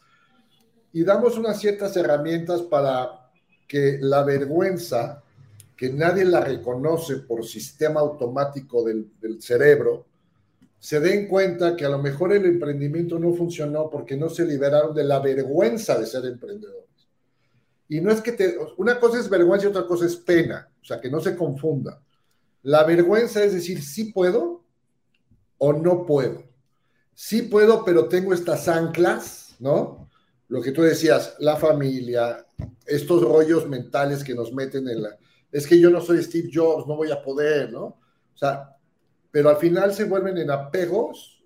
[0.93, 3.30] Y damos unas ciertas herramientas para
[3.67, 5.23] que la vergüenza
[5.80, 10.07] que nadie la reconoce por sistema automático del, cerebro,
[10.77, 14.93] se den cuenta que a lo mejor el emprendimiento no funcionó porque no se liberaron
[14.93, 17.07] de la vergüenza de ser emprendedores.
[17.88, 20.84] Y no es que te, una cosa es vergüenza y otra cosa es pena, o
[20.84, 22.03] sea, que no se confunda.
[22.63, 24.65] La vergüenza es decir, sí puedo
[25.59, 26.43] o no puedo.
[27.13, 30.09] Sí puedo, pero tengo estas anclas, ¿no?
[30.49, 32.45] Lo que tú decías, la familia,
[32.86, 35.17] estos rollos mentales que nos meten en la,
[35.52, 37.84] es que yo no soy Steve Jobs, no voy a poder, ¿no?
[37.84, 38.76] O sea,
[39.32, 41.43] pero al final se vuelven en apegos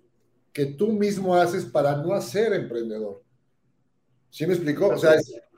[0.52, 3.22] que tú mismo haces para no ser emprendedor.
[4.30, 4.88] ¿Sí me explicó?
[4.88, 5.14] O sea,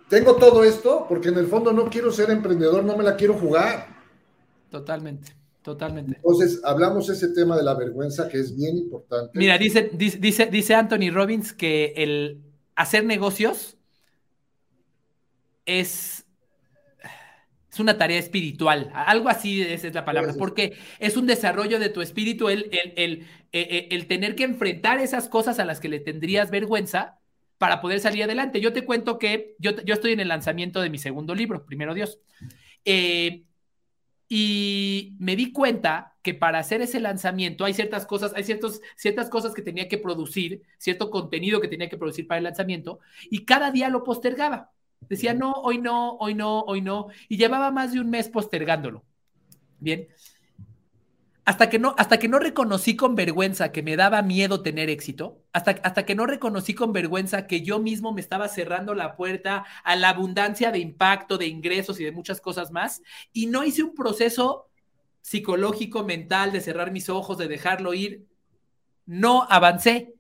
[0.09, 3.35] tengo todo esto porque en el fondo no quiero ser emprendedor, no me la quiero
[3.35, 3.87] jugar.
[4.71, 5.33] Totalmente,
[5.63, 6.17] totalmente.
[6.17, 9.39] Entonces, hablamos ese tema de la vergüenza que es bien importante.
[9.39, 12.43] Mira, dice, dice, dice Anthony Robbins que el
[12.75, 13.77] hacer negocios
[15.67, 16.16] es
[17.77, 21.91] es una tarea espiritual, algo así esa es la palabra, porque es un desarrollo de
[21.91, 25.91] tu espíritu el, el, e, e, el, tener que enfrentar esas cosas a las que
[25.91, 27.19] le tendrías vergüenza
[27.59, 28.63] para poder salir adelante.
[28.63, 31.93] Yo te cuento que yo, yo estoy en el lanzamiento de mi segundo libro, Primero
[31.93, 32.19] Dios,
[32.87, 33.45] eh,
[34.27, 39.29] y me di cuenta que para hacer ese lanzamiento hay ciertas cosas, hay ciertos, ciertas
[39.29, 43.01] cosas que tenía que producir, cierto contenido que tenía que producir para el lanzamiento,
[43.31, 44.73] y cada día lo postergaba.
[45.01, 47.09] Decía, no, hoy no, hoy no, hoy no.
[47.29, 49.05] Y llevaba más de un mes postergándolo.
[49.79, 50.09] Bien.
[51.45, 55.45] Hasta que no, hasta que no reconocí con vergüenza que me daba miedo tener éxito,
[55.53, 59.65] hasta, hasta que no reconocí con vergüenza que yo mismo me estaba cerrando la puerta
[59.85, 63.01] a la abundancia de impacto, de ingresos y de muchas cosas más,
[63.33, 64.69] y no hice un proceso
[65.21, 68.27] psicológico, mental, de cerrar mis ojos, de dejarlo ir,
[69.05, 70.16] no avancé.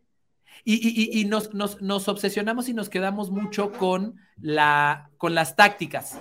[0.68, 6.18] Y, nos, nos, obsesionamos y nos quedamos mucho con, la, con las tácticas.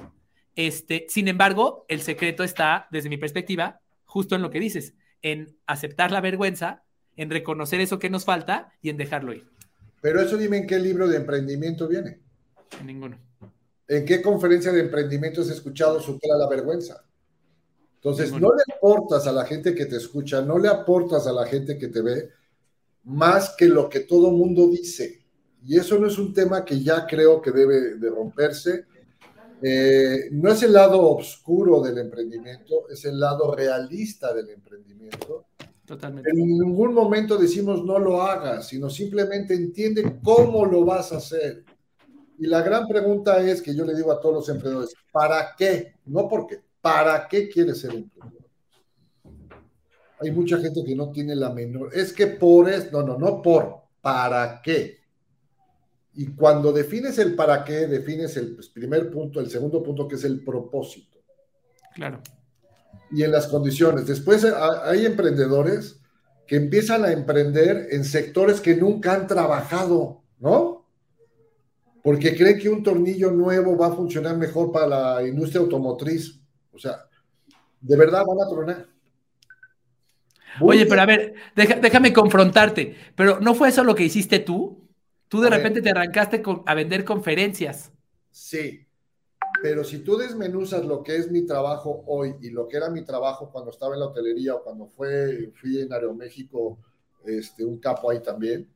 [0.55, 4.93] Este, sin embargo, el secreto está, desde mi perspectiva, justo en lo que dices,
[5.23, 6.83] en aceptar la vergüenza,
[7.15, 9.49] en reconocer eso que nos falta y en dejarlo ir.
[9.99, 12.19] Pero eso dime en qué libro de emprendimiento viene.
[12.79, 13.17] En ninguno.
[13.87, 17.03] ¿En qué conferencia de emprendimiento has escuchado supera la vergüenza?
[17.95, 21.47] Entonces, no le aportas a la gente que te escucha, no le aportas a la
[21.47, 22.29] gente que te ve,
[23.05, 25.23] más que lo que todo mundo dice.
[25.65, 28.85] Y eso no es un tema que ya creo que debe de romperse.
[29.61, 35.45] Eh, no es el lado oscuro del emprendimiento, es el lado realista del emprendimiento.
[35.85, 36.29] Totalmente.
[36.29, 41.63] En ningún momento decimos no lo hagas, sino simplemente entiende cómo lo vas a hacer.
[42.37, 45.93] Y la gran pregunta es que yo le digo a todos los emprendedores, ¿para qué?
[46.05, 48.34] No por qué, ¿para qué quieres ser emprendedor?
[50.19, 53.41] Hay mucha gente que no tiene la menor, es que por es, no, no, no
[53.41, 54.99] por, ¿para qué?
[56.13, 60.15] Y cuando defines el para qué, defines el pues, primer punto, el segundo punto que
[60.15, 61.19] es el propósito.
[61.93, 62.21] Claro.
[63.11, 64.07] Y en las condiciones.
[64.07, 65.99] Después hay emprendedores
[66.47, 70.85] que empiezan a emprender en sectores que nunca han trabajado, ¿no?
[72.01, 76.39] Porque creen que un tornillo nuevo va a funcionar mejor para la industria automotriz.
[76.71, 77.05] O sea,
[77.81, 78.94] de verdad van a tronar.
[80.61, 84.87] Oye, pero a ver, déjame confrontarte, pero ¿no fue eso lo que hiciste tú?
[85.27, 87.91] Tú de repente te arrancaste a vender conferencias.
[88.31, 88.85] Sí,
[89.61, 93.03] pero si tú desmenuzas lo que es mi trabajo hoy y lo que era mi
[93.03, 96.77] trabajo cuando estaba en la hotelería o cuando fue, fui en Aeroméxico,
[97.25, 98.69] este, un capo ahí también,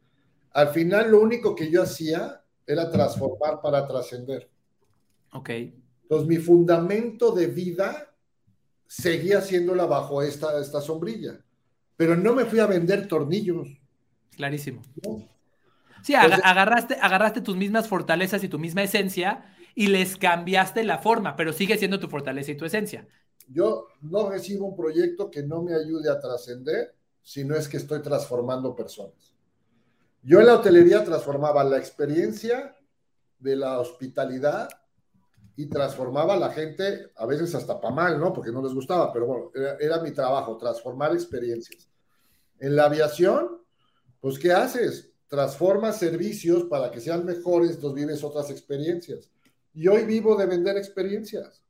[0.52, 4.50] al final lo único que yo hacía era transformar para trascender.
[5.34, 5.50] Ok.
[6.04, 8.16] Entonces mi fundamento de vida
[8.88, 11.40] seguía siéndola bajo esta, esta sombrilla
[12.00, 13.68] pero no me fui a vender tornillos.
[14.38, 14.82] Clarísimo.
[16.02, 21.36] Sí, agarraste, agarraste tus mismas fortalezas y tu misma esencia y les cambiaste la forma,
[21.36, 23.06] pero sigue siendo tu fortaleza y tu esencia.
[23.50, 27.76] Yo no recibo un proyecto que no me ayude a trascender si no es que
[27.76, 29.36] estoy transformando personas.
[30.24, 32.78] Yo en la hotelería transformaba la experiencia
[33.40, 34.70] de la hospitalidad
[35.58, 38.32] y transformaba a la gente, a veces hasta para mal, ¿no?
[38.32, 41.89] Porque no les gustaba, pero bueno, era mi trabajo, transformar experiencias.
[42.60, 43.48] En la aviación,
[44.20, 45.12] pues ¿qué haces?
[45.28, 49.30] Transformas servicios para que sean mejores, entonces vives otras experiencias.
[49.74, 51.64] Y hoy vivo de vender experiencias.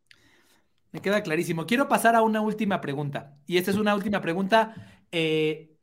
[0.91, 1.67] Me queda clarísimo.
[1.67, 3.37] Quiero pasar a una última pregunta.
[3.45, 5.75] Y esta es una última pregunta eh,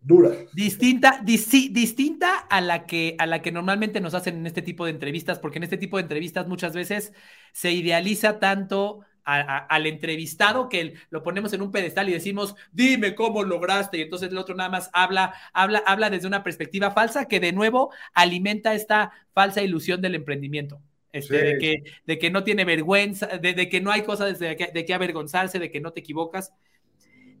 [0.00, 0.30] dura.
[0.52, 4.92] Distinta, distinta a la, que, a la que normalmente nos hacen en este tipo de
[4.92, 7.12] entrevistas, porque en este tipo de entrevistas muchas veces
[7.52, 9.00] se idealiza tanto
[9.30, 14.30] al entrevistado que lo ponemos en un pedestal y decimos, dime cómo lograste, y entonces
[14.30, 18.74] el otro nada más habla, habla, habla desde una perspectiva falsa que de nuevo alimenta
[18.74, 20.80] esta falsa ilusión del emprendimiento.
[21.12, 24.68] Este, de, que, de que no tiene vergüenza, de, que no hay cosas de que,
[24.68, 26.52] de que avergonzarse, de que no te equivocas.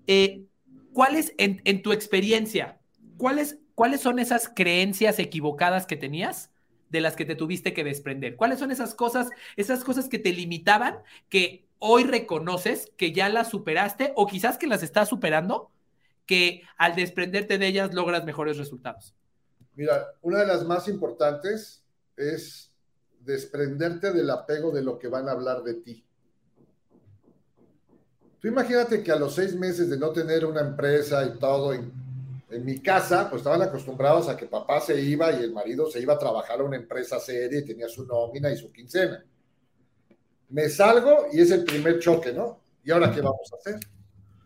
[0.06, 0.42] Eh,
[0.92, 2.80] ¿Cuáles, en, en, tu experiencia,
[3.16, 6.50] cuáles, cuáles son esas creencias equivocadas que tenías
[6.88, 8.34] de las que te tuviste que desprender?
[8.34, 10.96] ¿Cuáles son esas cosas, esas cosas que te limitaban,
[11.28, 15.70] que hoy reconoces que ya las superaste o quizás que las estás superando,
[16.26, 19.14] que al desprenderte de ellas logras mejores resultados?
[19.74, 21.82] Mira, una de las más importantes
[22.16, 22.70] es
[23.20, 26.04] desprenderte del apego de lo que van a hablar de ti.
[28.40, 31.92] Tú imagínate que a los seis meses de no tener una empresa y todo en,
[32.64, 36.14] mi casa, pues estaban acostumbrados a que papá se iba y el marido se iba
[36.14, 39.24] a trabajar a una empresa seria y tenía su nómina y su quincena
[40.50, 42.60] me salgo y es el primer choque, ¿no?
[42.84, 43.80] ¿Y ahora qué vamos a hacer?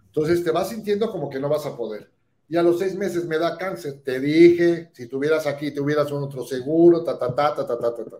[0.06, 2.10] Entonces te vas sintiendo como que no vas a poder.
[2.48, 4.00] Y a los seis meses me da cáncer.
[4.04, 7.94] Te dije, si tuvieras aquí, tuvieras un otro seguro, ta, ta, ta, ta, ta, ta,
[7.94, 8.16] ta.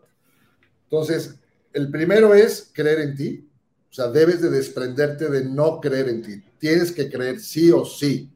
[0.85, 1.37] Entonces,
[1.73, 3.49] el primero es creer en ti.
[3.91, 6.43] O sea, debes de desprenderte de no creer en ti.
[6.59, 8.33] Tienes que creer sí o sí.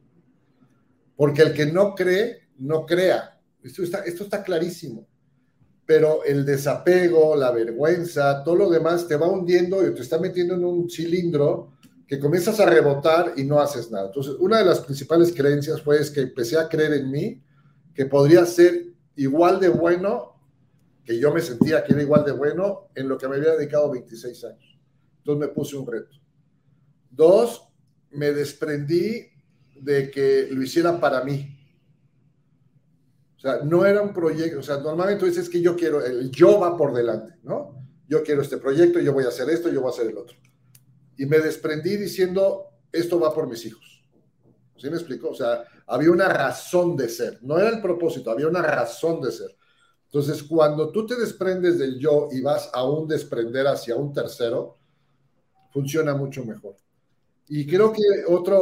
[1.17, 3.37] Porque el que no cree, no crea.
[3.61, 3.83] Esto
[4.23, 5.08] está clarísimo
[5.89, 10.53] pero el desapego, la vergüenza, todo lo demás te va hundiendo y te está metiendo
[10.53, 11.71] en un cilindro
[12.05, 14.05] que comienzas a rebotar y no haces nada.
[14.05, 17.43] Entonces, una de las principales creencias fue que empecé a creer en mí,
[17.95, 18.85] que podría ser
[19.15, 20.39] igual de bueno,
[21.03, 23.89] que yo me sentía que era igual de bueno en lo que me había dedicado
[23.89, 24.79] 26 años.
[25.17, 26.15] Entonces me puse un reto.
[27.09, 27.67] Dos,
[28.11, 29.25] me desprendí
[29.81, 31.58] de que lo hiciera para mí.
[33.39, 36.29] O sea, no era un proyecto, o sea, normalmente tú dices que yo quiero, el
[36.29, 37.73] yo va por delante, ¿no?
[38.05, 40.35] Yo quiero este proyecto, yo voy a hacer esto, yo voy a hacer el otro.
[41.17, 44.03] Y me desprendí diciendo, esto va por mis hijos.
[44.75, 45.29] ¿Sí me explico?
[45.29, 49.31] O sea, había una razón de ser, no era el propósito, había una razón de
[49.31, 49.55] ser.
[50.07, 54.79] Entonces, cuando tú te desprendes del yo y vas a un desprender hacia un tercero,
[55.71, 56.75] funciona mucho mejor.
[57.47, 58.57] Y creo que otra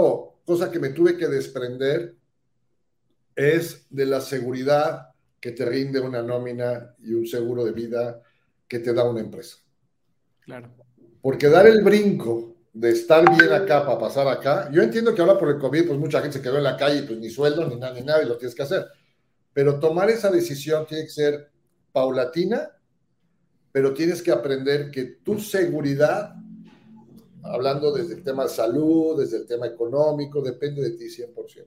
[0.46, 2.16] cosa que me tuve que desprender
[3.38, 5.10] es de la seguridad
[5.40, 8.20] que te rinde una nómina y un seguro de vida
[8.68, 9.58] que te da una empresa.
[10.42, 10.74] Claro.
[11.22, 15.38] Porque dar el brinco de estar bien acá para pasar acá, yo entiendo que ahora
[15.38, 17.76] por el COVID, pues mucha gente se quedó en la calle, pues ni sueldo, ni
[17.76, 18.88] nada, ni nada, y lo tienes que hacer.
[19.54, 21.52] Pero tomar esa decisión tiene que ser
[21.92, 22.72] paulatina,
[23.72, 26.34] pero tienes que aprender que tu seguridad
[27.44, 31.66] hablando desde el tema de salud, desde el tema económico, depende de ti 100%.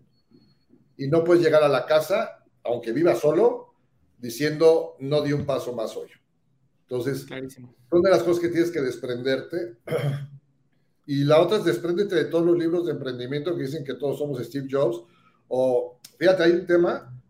[1.00, 3.72] Y no puedes llegar a la casa, aunque viva solo,
[4.18, 6.10] diciendo no di un paso más hoy.
[6.82, 7.74] Entonces, Clarísimo.
[7.88, 9.78] son de las cosas que tienes que desprenderte.
[11.06, 14.16] Y la otra es despréndete de todos los libros de emprendimiento que dicen que todos
[14.18, 15.02] somos Steve Jobs.
[15.48, 17.20] O, fíjate, hay un tema.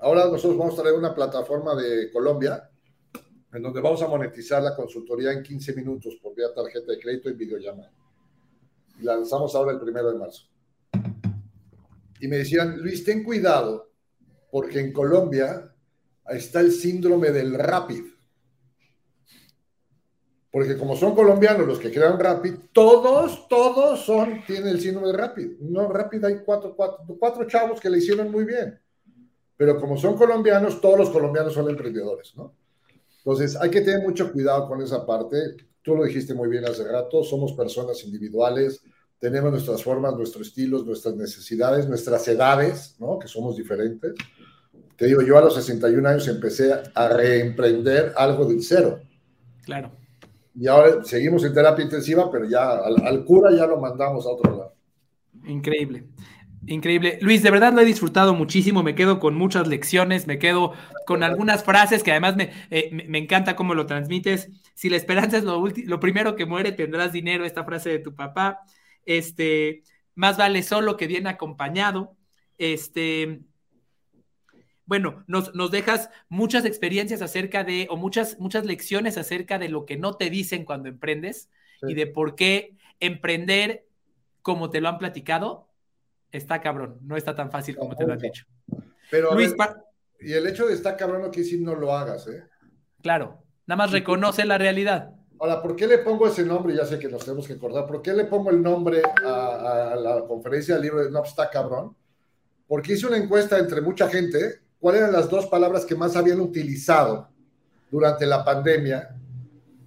[0.00, 2.68] Ahora nosotros vamos a traer una plataforma de Colombia
[3.52, 7.30] en donde vamos a monetizar la consultoría en 15 minutos por vía tarjeta de crédito
[7.30, 7.92] y videollamada.
[8.98, 10.48] Y la lanzamos ahora el primero de marzo.
[12.20, 13.90] Y me decían, Luis, ten cuidado,
[14.50, 15.74] porque en Colombia
[16.28, 18.04] está el síndrome del Rapid.
[20.50, 25.16] Porque como son colombianos los que crean Rapid, todos, todos son, tienen el síndrome de
[25.16, 25.60] Rapid.
[25.60, 28.78] No, Rapid hay cuatro, cuatro, cuatro chavos que le hicieron muy bien.
[29.56, 32.54] Pero como son colombianos, todos los colombianos son emprendedores, ¿no?
[33.18, 35.36] Entonces, hay que tener mucho cuidado con esa parte.
[35.82, 38.82] Tú lo dijiste muy bien hace rato, somos personas individuales,
[39.20, 43.18] tenemos nuestras formas, nuestros estilos, nuestras necesidades, nuestras edades, ¿no?
[43.18, 44.14] Que somos diferentes.
[44.96, 49.00] Te digo, yo a los 61 años empecé a reemprender algo del cero.
[49.62, 49.92] Claro.
[50.54, 54.30] Y ahora seguimos en terapia intensiva, pero ya al, al cura ya lo mandamos a
[54.30, 54.74] otro lado.
[55.44, 56.06] Increíble.
[56.66, 57.18] Increíble.
[57.20, 60.72] Luis, de verdad lo he disfrutado muchísimo, me quedo con muchas lecciones, me quedo
[61.06, 64.48] con algunas frases que además me, eh, me encanta cómo lo transmites.
[64.74, 68.14] Si la esperanza es lo, lo primero que muere, tendrás dinero, esta frase de tu
[68.14, 68.60] papá.
[69.10, 69.82] Este,
[70.14, 72.16] más vale solo que bien acompañado.
[72.58, 73.40] Este,
[74.86, 79.84] bueno, nos, nos, dejas muchas experiencias acerca de, o muchas, muchas lecciones acerca de lo
[79.84, 81.50] que no te dicen cuando emprendes
[81.82, 83.84] y de por qué emprender,
[84.42, 85.68] como te lo han platicado,
[86.30, 88.46] está cabrón, no está tan fácil como te lo han dicho.
[89.10, 89.56] Pero Luis,
[90.20, 92.44] y el hecho de estar cabrón no quiere decir no lo hagas, ¿eh?
[93.02, 95.14] Claro, nada más reconoce la realidad.
[95.40, 96.74] Ahora, ¿por qué le pongo ese nombre?
[96.74, 97.86] Ya sé que nos tenemos que acordar.
[97.86, 101.96] ¿Por qué le pongo el nombre a, la conferencia del libro de No está cabrón?
[102.68, 104.60] Porque hice una encuesta entre mucha gente.
[104.78, 107.30] ¿Cuáles eran las dos palabras que más habían utilizado
[107.90, 109.16] durante la pandemia?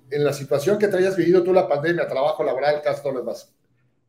[0.09, 3.19] En la situación que te hayas vivido tú la pandemia, trabajo laboral, caso, todo lo
[3.19, 3.53] demás.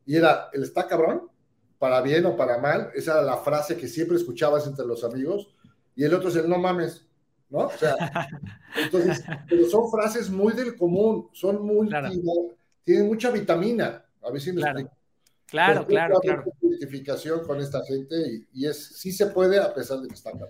[0.07, 1.29] Y era el está cabrón
[1.77, 5.53] para bien o para mal, esa era la frase que siempre escuchabas entre los amigos,
[5.95, 7.04] y el otro es el no mames,
[7.49, 7.67] ¿no?
[7.67, 7.95] O sea,
[8.83, 11.89] entonces, pero son frases muy del común, son muy,
[12.83, 14.89] tienen mucha vitamina, a ver si me claro.
[15.47, 16.43] Claro, claro, claro.
[16.61, 20.49] Identificación con esta gente y, es, sí se puede a pesar de que está acá.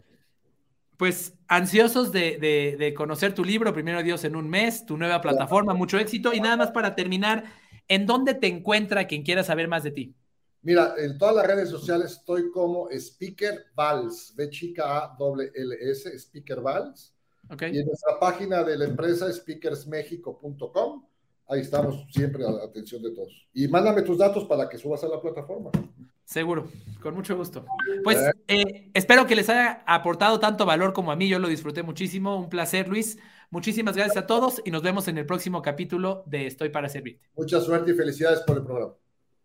[0.97, 5.19] Pues ansiosos de, de, de, conocer tu libro, Primero Dios en un mes, tu nueva
[5.19, 6.33] plataforma, mucho éxito.
[6.33, 7.43] Y nada más para terminar,
[7.89, 10.15] ¿en dónde te encuentra quien quiera saber más de ti?
[10.66, 15.76] Mira, en todas las redes sociales estoy como Speaker Vals, B chica A W L
[15.80, 17.13] S, Speaker Vals.
[17.72, 21.05] Y en nuestra página de la empresa speakersmexico.com,
[21.49, 23.47] ahí estamos siempre a la atención de todos.
[23.53, 25.70] Y mándame tus datos para que subas a la plataforma.
[26.24, 26.68] Seguro,
[26.99, 27.63] con mucho gusto.
[28.03, 31.84] Pues eh, espero que les haya aportado tanto valor como a mí, yo lo disfruté
[31.84, 33.20] muchísimo, un placer Luis.
[33.51, 37.30] Muchísimas gracias a todos y nos vemos en el próximo capítulo de Estoy para Servirte.
[37.36, 38.95] Mucha suerte y felicidades por el programa.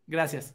[0.07, 0.55] Gracias.